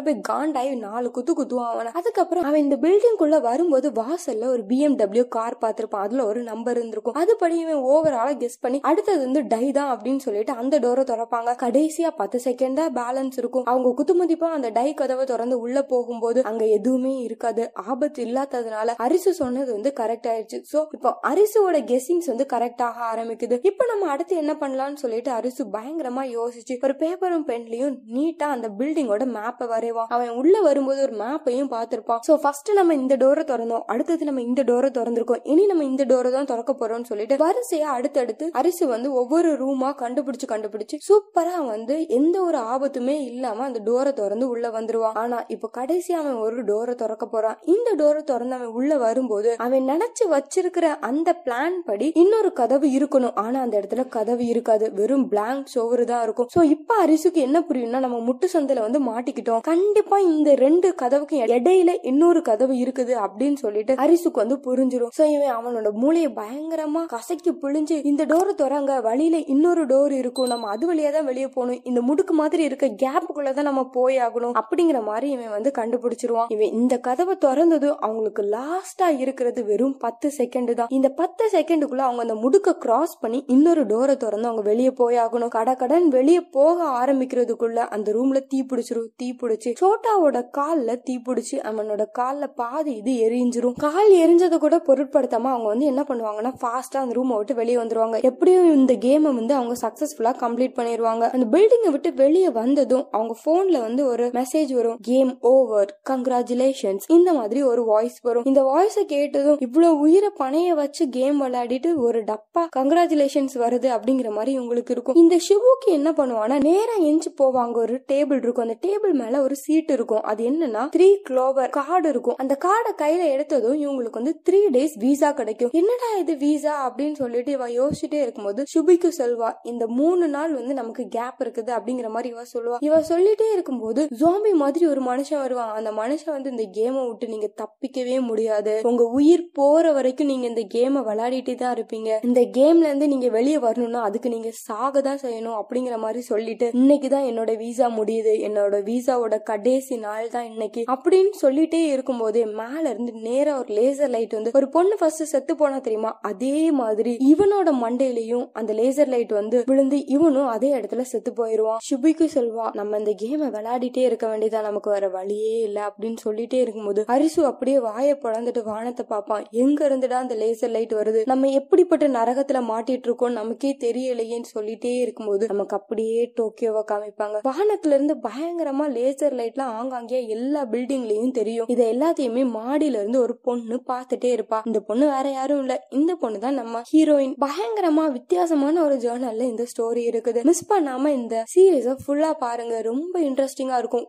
சொன்னது 0.00 0.06
போய் 0.08 0.28
காண்டாயி 0.30 0.72
நாலு 0.86 1.08
குத்து 1.16 1.32
குத்துவான். 1.38 1.70
அவனை 1.74 1.90
அதுக்கப்புறம் 1.98 2.44
அவன் 2.48 2.62
இந்த 2.64 2.76
பில்டிங்குள்ள 2.84 3.36
வரும்போது 3.48 3.88
வாசல்ல 4.00 4.48
ஒரு 4.54 4.62
பிஎம்டபிள்யூ 4.70 5.24
கார் 5.36 5.56
பார்த்திருப்பான். 5.62 6.04
அதுல 6.06 6.24
ஒரு 6.30 6.40
நம்பர் 6.50 6.78
இருந்திருக்கும். 6.80 7.16
அதுபடி 7.22 7.56
இவன் 7.64 7.82
ஓவராலா 7.92 8.32
கெஸ் 8.42 8.60
பண்ணி 8.64 8.78
அடுத்தது 8.90 9.20
வந்து 9.26 9.42
டை 9.52 9.64
தான் 9.78 9.90
அப்படின்னு 9.94 10.22
சொல்லிட்டு 10.26 10.54
அந்த 10.62 10.74
டோரை 10.84 11.04
திறப்பாங்க. 11.12 11.54
கடைசியா 11.64 12.10
பத்து 12.20 12.40
செகண்ட் 12.46 12.80
தான் 12.80 12.94
பேலன்ஸ் 13.00 13.38
இருக்கும். 13.42 13.66
அவங்க 13.72 13.88
குத்துமதிப்பா 14.00 14.50
அந்த 14.58 14.70
டை 14.78 14.88
கதவை 15.00 15.26
திறந்து 15.32 15.58
உள்ள 15.64 15.78
போகும்போது 15.92 16.38
அங்க 16.50 16.64
எதுவுமே 16.78 17.14
இருக்காது. 17.26 17.64
ஆபத்து 17.90 18.20
இல்லாததுனால 18.26 18.96
அரிசு 19.06 19.32
சொன்னது 19.42 19.70
வந்து 19.76 19.92
கரெக்ட் 20.00 20.30
ஆயிடுச்சு. 20.32 20.60
சோ 20.72 20.78
இப்போ 20.98 21.12
அரிசுவோட 21.32 21.78
கெஸ்ஸிங்ஸ் 21.92 22.30
வந்து 22.32 22.46
கரெக்ட் 22.54 22.84
ஆக 22.88 22.98
ஆரம்பிக்குது. 23.12 23.58
இப்போ 23.70 23.84
நம்ம 23.92 24.08
அடுத்து 24.14 24.34
என்ன 24.44 24.52
பண்ணலாம்னு 24.62 25.02
சொல்லிட்டு 25.04 25.32
அரிசு 25.38 25.62
பயங்கரமா 25.76 26.24
யோசிச்சு 26.38 26.76
ஒரு 26.86 26.94
பேப்பரும் 27.02 27.46
பென்லயும் 27.50 27.96
நீட்டா 28.16 28.46
அந்த 28.56 28.66
பில்டிங்கோட 28.78 29.24
மேப்பை 29.36 29.66
வரைவான் 29.90 30.12
அவன் 30.14 30.32
உள்ள 30.40 30.54
வரும்போது 30.66 31.00
ஒரு 31.06 31.14
மேப்பையும் 31.22 31.70
பார்த்திருப்பான். 31.74 32.20
சோ 32.28 32.32
ஃபர்ஸ்ட் 32.42 32.70
நம்ம 32.78 32.94
இந்த 33.02 33.14
டோரை 33.22 33.42
திறந்தோம். 33.50 33.84
அடுத்தது 33.92 34.28
நம்ம 34.28 34.42
இந்த 34.48 34.62
டோரை 34.70 34.90
திறந்திருக்கோம். 34.98 35.42
இனி 35.52 35.64
நம்ம 35.70 35.84
இந்த 35.90 36.04
டோரை 36.10 36.30
தான் 36.36 36.48
திறக்க 36.50 36.72
போறோம்னு 36.80 37.08
சொல்லிட்டு 37.10 37.36
வரிசையா 37.44 37.88
அடுத்தடுத்து 37.96 38.46
அரிசி 38.60 38.84
வந்து 38.94 39.08
ஒவ்வொரு 39.20 39.50
ரூமா 39.62 39.90
கண்டுபிடிச்சு 40.02 40.48
கண்டுபிடிச்சு 40.52 40.98
சூப்பரா 41.08 41.56
வந்து 41.72 41.96
எந்த 42.18 42.36
ஒரு 42.48 42.58
ஆபத்துமே 42.74 43.16
இல்லாம 43.30 43.64
அந்த 43.68 43.80
டோரை 43.88 44.12
திறந்து 44.20 44.48
உள்ள 44.54 44.68
வந்துருவான். 44.78 45.16
ஆனா 45.22 45.38
இப்ப 45.54 45.70
கடைசி 45.78 46.12
அவன் 46.20 46.38
ஒரு 46.46 46.58
டோரை 46.70 46.94
திறக்க 47.02 47.26
போறான். 47.26 47.58
இந்த 47.74 47.88
டோரை 48.02 48.22
திறந்து 48.30 48.56
அவன் 48.58 48.74
உள்ள 48.80 48.90
வரும்போது 49.06 49.50
அவன் 49.66 49.88
நினைச்சு 49.92 50.24
வச்சிருக்கிற 50.34 50.86
அந்த 51.10 51.28
பிளான் 51.44 51.78
படி 51.88 52.08
இன்னொரு 52.22 52.52
கதவு 52.60 52.86
இருக்கணும். 52.98 53.36
ஆனா 53.44 53.58
அந்த 53.66 53.74
இடத்துல 53.80 54.04
கதவு 54.16 54.44
இருக்காது. 54.52 54.86
வெறும் 55.00 55.26
பிளாங்க் 55.32 55.66
சோறு 55.74 56.04
தான் 56.12 56.24
இருக்கும். 56.26 56.48
சோ 56.54 56.60
இப்ப 56.74 56.96
அரிசுக்கு 57.04 57.40
என்ன 57.48 57.58
புரியும்னா 57.68 58.00
நம்ம 58.06 58.18
முட்டு 58.28 58.46
சந்தையில 58.54 58.84
வந்து 58.86 59.00
மாட்டிக்கிட்டோம். 59.10 59.62
கண்டிப்பா 59.80 60.16
இந்த 60.30 60.50
ரெண்டு 60.62 60.88
கதவுக்கு 61.00 61.36
இடையில 61.54 61.90
இன்னொரு 62.10 62.40
கதவு 62.48 62.74
இருக்குது 62.82 63.12
அப்படின்னு 63.24 63.58
சொல்லிட்டு 63.62 63.92
அரிசுக்கு 64.04 64.40
வந்து 64.42 64.56
புரிஞ்சிடும் 64.66 65.12
சோ 65.18 65.22
இவன் 65.34 65.52
அவனோட 65.58 65.88
மூளையை 66.00 66.30
பயங்கரமா 66.38 67.02
கசக்கி 67.12 67.52
புழிஞ்சு 67.62 67.96
இந்த 68.10 68.22
டோரை 68.30 68.52
திறங்க 68.60 68.94
வழியில 69.06 69.36
இன்னொரு 69.52 69.82
டோர் 69.92 70.14
இருக்கும். 70.18 70.48
நம்ம 70.52 70.68
அது 70.74 70.84
வழியா 70.90 71.12
தான் 71.14 71.26
வெளியே 71.30 71.48
போகணும். 71.54 71.78
இந்த 71.90 72.00
முடுக்கு 72.08 72.34
மாதிரி 72.40 72.62
இருக்க 72.68 72.88
கேப்புக்குள்ள 73.04 73.52
தான் 73.58 73.68
நம்ம 73.70 73.84
போய் 73.96 74.18
ஆகணும் 74.26 74.54
அப்படிங்கிற 74.62 75.00
மாதிரி 75.10 75.30
இவன் 75.36 75.54
வந்து 75.56 75.72
கண்டுபிடிச்சிருவான். 75.78 76.50
இவன் 76.56 76.74
இந்த 76.80 76.98
கதவை 77.08 77.36
திறந்ததும் 77.46 77.96
அவங்களுக்கு 78.08 78.44
லாஸ்டா 78.56 79.08
இருக்கிறது 79.22 79.62
வெறும் 79.70 79.96
பத்து 80.04 80.30
செகண்ட் 80.40 80.74
தான். 80.80 80.92
இந்த 80.98 81.10
பத்து 81.22 81.46
செகண்டுக்குள்ள 81.56 82.04
அவங்க 82.08 82.26
அந்த 82.28 82.38
முடுக்க 82.44 82.76
கிராஸ் 82.84 83.16
பண்ணி 83.24 83.40
இன்னொரு 83.56 83.84
டோரை 83.94 84.18
திறந்து 84.26 84.50
அவங்க 84.50 84.66
வெளியே 84.70 84.94
போய் 85.02 85.22
ஆகணும். 85.24 85.54
கடை 85.58 85.76
கடன் 85.84 86.08
வெளியே 86.18 86.44
போக 86.58 86.78
ஆரம்பிக்கிறதுக்குள்ள 87.00 87.80
அந்த 87.96 88.08
ரூம்ல 88.18 88.44
தீ 88.52 88.60
பிடிச்சிரும். 88.72 89.10
தீ 89.16 89.30
பிடிச்சி 89.42 89.68
சோட்டாவோட 89.80 90.38
கால்ல 90.58 90.96
தீ 91.02 91.14
பிடிச்சி 91.26 91.56
அவனோட 91.70 92.02
கால்ல 92.18 92.46
பாதி 92.54 92.92
இது 93.00 93.12
எரிஞ்சிரும். 93.28 93.76
கால் 93.78 94.10
எரிஞ்சதை 94.12 94.58
கூட 94.58 94.76
பொருட்படுத்தாம 94.86 95.50
அவங்க 95.52 95.66
வந்து 95.66 95.86
என்ன 95.86 96.04
பண்ணுவாங்கன்னா 96.08 96.52
ஃபாஸ்டா 96.62 97.00
அந்த 97.02 97.14
ரூமை 97.18 97.36
விட்டு 97.36 97.54
வெளியே 97.54 97.76
வந்துருவாங்க. 97.76 98.22
எப்படியும் 98.22 98.74
இந்த 98.74 98.92
கேமை 99.06 99.30
வந்து 99.40 99.54
அவங்க 99.54 99.74
சக்சஸ்ஃபுல்லா 99.84 100.32
கம்ப்ளீட் 100.44 100.76
பண்ணிடுவாங்க 100.78 101.24
அந்த 101.30 101.46
பில்டிங்கை 101.54 101.90
விட்டு 101.90 102.12
வெளியே 102.14 102.50
வந்ததும் 102.50 103.06
அவங்க 103.10 103.36
போன்ல 103.46 103.80
வந்து 103.80 104.06
ஒரு 104.06 104.26
மெசேஜ் 104.38 104.72
வரும். 104.72 104.98
கேம் 105.02 105.32
ஓவர் 105.40 106.00
கங்க்ராச்சுலேஷன்ஸ் 106.10 107.08
இந்த 107.08 107.32
மாதிரி 107.32 107.62
ஒரு 107.62 107.84
வாய்ஸ் 107.84 108.18
வரும். 108.22 108.44
இந்த 108.44 108.62
வாய்ஸை 108.62 109.04
கேட்டதும் 109.14 109.58
இவ்வளவு 109.60 109.98
உயிரை 109.98 110.30
பணைய 110.38 110.68
வச்சு 110.80 111.08
கேம் 111.08 111.38
விளையாடிட்டு 111.42 111.90
ஒரு 111.96 112.20
டப்பா 112.22 112.64
கங்க்ராச்சுலேஷன்ஸ் 112.76 113.54
வருது 113.64 113.88
அப்படிங்கிற 113.96 114.30
மாதிரி 114.30 114.58
உங்களுக்கு 114.58 114.92
இருக்கும். 114.92 115.14
இந்த 115.14 115.36
ஷிவுக்கு 115.48 115.88
என்ன 115.98 116.10
பண்ணுவானா 116.10 116.58
நேரா 116.62 116.96
எஞ்சி 117.10 117.30
போவாங்க. 117.40 117.76
ஒரு 117.84 117.96
டேபிள் 118.12 118.40
இருக்கும். 118.42 118.66
அந்த 118.68 118.78
டேபிள் 118.86 119.12
மேல 119.12 119.42
ஒரு 119.42 119.56
சீட் 119.64 119.92
இருக்கும். 119.96 120.24
அது 120.30 120.40
என்னன்னா 120.50 120.82
த்ரீ 120.96 121.08
க்ளோவர் 121.28 121.72
கார்டு 121.78 122.08
இருக்கும். 122.14 122.38
அந்த 122.42 122.54
கார்டை 122.66 122.92
கையில 123.02 123.22
எடுத்ததும் 123.34 123.78
இவங்களுக்கு 123.84 124.20
வந்து 124.20 124.34
த்ரீ 124.48 124.60
டேஸ் 124.76 124.96
வீசா 125.04 125.30
கிடைக்கும். 125.40 125.72
என்னடா 125.80 126.10
இது 126.22 126.34
வீசா 126.44 126.74
அப்படின்னு 126.86 127.16
சொல்லிட்டு 127.22 127.50
இவ 127.56 127.68
யோசிச்சுட்டே 127.78 128.20
இருக்கும்போது 128.24 128.64
சுபிக்கு 128.74 129.10
சொல்வா 129.20 129.50
இந்த 129.72 129.84
மூணு 129.98 130.26
நாள் 130.34 130.52
வந்து 130.58 130.74
நமக்கு 130.80 131.04
கேப் 131.16 131.40
இருக்குது 131.44 131.72
அப்படிங்கிற 131.76 132.08
மாதிரி 132.16 132.30
இவ 132.34 132.44
சொல்லுவா. 132.54 132.78
இவ 132.88 133.00
சொல்லிட்டே 133.10 133.48
இருக்கும்போது 133.56 134.02
ஜோம்பி 134.22 134.52
மாதிரி 134.62 134.84
ஒரு 134.92 135.02
மனுஷன் 135.10 135.42
வருவான். 135.44 135.72
அந்த 135.80 135.92
மனுஷன் 136.00 136.34
வந்து 136.36 136.52
இந்த 136.54 136.66
கேமை 136.78 137.02
விட்டு 137.08 137.26
நீங்க 137.34 137.48
தப்பிக்கவே 137.62 138.18
முடியாது. 138.30 138.74
உங்க 138.90 139.04
உயிர் 139.18 139.44
போற 139.58 139.92
வரைக்கும் 139.98 140.30
நீங்க 140.32 140.46
இந்த 140.52 140.64
கேமை 140.76 141.02
விளையாடிட்டே 141.08 141.56
தான் 141.62 141.74
இருப்பீங்க. 141.76 142.10
இந்த 142.28 142.40
கேம்ல 142.58 142.88
இருந்து 142.90 143.10
நீங்க 143.14 143.28
வெளியே 143.38 143.58
வரணும்னா 143.66 144.02
அதுக்கு 144.08 144.28
நீங்க 144.36 144.50
சாக 144.66 145.02
தான் 145.08 145.22
செய்யணும் 145.24 145.58
அப்படிங்கிற 145.60 145.96
மாதிரி 146.04 146.22
சொல்லிட்டு 146.30 146.68
இன்னைக்கு 146.80 147.08
தான் 147.14 147.28
என்னோட 147.30 147.50
வீசா 147.62 147.86
முடியுது. 147.98 148.34
என்னோட 148.48 148.76
வீசாவோட 148.88 149.36
கடைசி 149.50 149.96
நாள் 149.96 150.28
தான் 150.28 150.48
இன்னைக்கு 150.50 150.84
அப்படின்னு 150.94 151.32
சொல்லிட்டே 151.42 151.82
இருக்கும்போதே 151.92 152.44
மேல 152.60 152.82
இருந்து 152.92 153.12
நேரா 153.28 153.52
ஒரு 153.58 153.72
லேசர் 153.74 154.12
லைட் 154.14 154.32
வந்து 154.32 154.50
ஒரு 154.54 154.68
பொண்ணு 154.68 154.96
ஃபர்ஸ்ட் 154.98 155.24
செத்து 155.24 155.52
போனா 155.56 155.78
தெரியுமா? 155.78 156.10
அதே 156.22 156.56
மாதிரி 156.80 157.12
இவனோட 157.32 157.68
மண்டையிலையும் 157.82 158.46
அந்த 158.52 158.72
லேசர் 158.72 159.08
லைட் 159.08 159.32
வந்து 159.32 159.58
விழுந்து 159.66 159.98
இவனும் 160.06 160.48
அதே 160.48 160.70
இடத்துல 160.74 161.04
செத்து 161.12 161.30
போயிருவான். 161.32 161.80
சுபிக்கு 161.88 162.26
சொல்வா 162.34 162.66
நம்ம 162.72 162.98
இந்த 162.98 163.12
கேமை 163.22 163.48
விளையாடிட்டே 163.56 164.02
இருக்க 164.08 164.26
வேண்டியதா? 164.26 164.60
நமக்கு 164.60 164.90
வேற 164.90 165.08
வழியே 165.08 165.54
இல்ல. 165.60 165.78
அப்படின்னு 165.88 166.18
சொல்லிட்டே 166.24 166.58
இருக்கும்போது 166.64 167.04
அரிசு 167.06 167.40
அப்படியே 167.44 167.78
வாயை 167.80 168.14
பிளந்துட்டு 168.22 168.62
வானத்தை 168.64 169.06
பார்ப்பான். 169.08 169.44
எங்க 169.62 169.80
இருந்துடா 169.88 170.18
அந்த 170.24 170.34
லேசர் 170.34 170.74
லைட் 170.76 170.94
வருது? 170.94 171.22
நம்ம 171.24 171.48
எப்படிப்பட்ட 171.60 172.08
நரகத்துல 172.08 172.62
மாட்டிட்டு 172.70 173.08
இருக்கோம் 173.08 173.38
நமக்கே 173.40 173.72
தெரியலையேன்னு 173.86 174.50
சொல்லிட்டே 174.54 174.92
இருக்கும்போது 175.04 175.46
நமக்கு 175.46 175.76
அப்படியே 175.76 176.20
டோக்கியோவை 176.40 176.84
காமிப்பாங்க. 176.92 177.36
வானத்துல 177.50 177.96
இருந்து 177.96 178.16
பயங்கரமா 178.28 178.86
லேசர் 178.96 179.38
லைட்லாம் 179.40 179.74
ஆங்காங்கே 179.80 180.20
எல்லா 180.28 180.62
பில்டிங்லயும் 180.72 181.36
தெரியும். 181.40 181.68
இதை 181.68 181.84
எல்லாத்தையுமே 181.94 182.44
மாடியில 182.58 183.00
இருந்து 183.02 183.20
ஒரு 183.20 183.36
பொண்ணு 183.46 183.76
பார்த்துட்டே 183.92 184.30
இருப்பா. 184.36 184.60
இந்த 184.64 184.80
பொண்ணு 184.80 185.06
வேற 185.06 185.26
யாரும் 185.30 185.60
இல்ல. 185.60 185.74
இந்த 185.90 186.14
பொண்ணு 186.14 186.38
தான் 186.38 186.58
நம்ம 186.60 186.82
ஹீரோயின் 186.92 187.34
பயங்கரமா 187.46 188.04
வித்தியாசமான 188.12 188.82
ஒரு 188.82 188.96
ஜேர்னல்ல 189.06 189.48
இந்த 189.52 189.66
ஸ்டோரி 189.72 190.02
இருக்குது. 190.10 190.42
மிஸ் 190.44 190.64
பண்ணாம 190.72 191.08
இந்த 191.20 191.44
சீரீஸ 191.54 191.96
ஃபுல்லா 192.04 192.30
பாருங்க. 192.44 192.76
ரொம்ப 192.90 193.14
இன்ட்ரெஸ்டிங்கா 193.20 193.78
இருக்கும். 193.82 194.06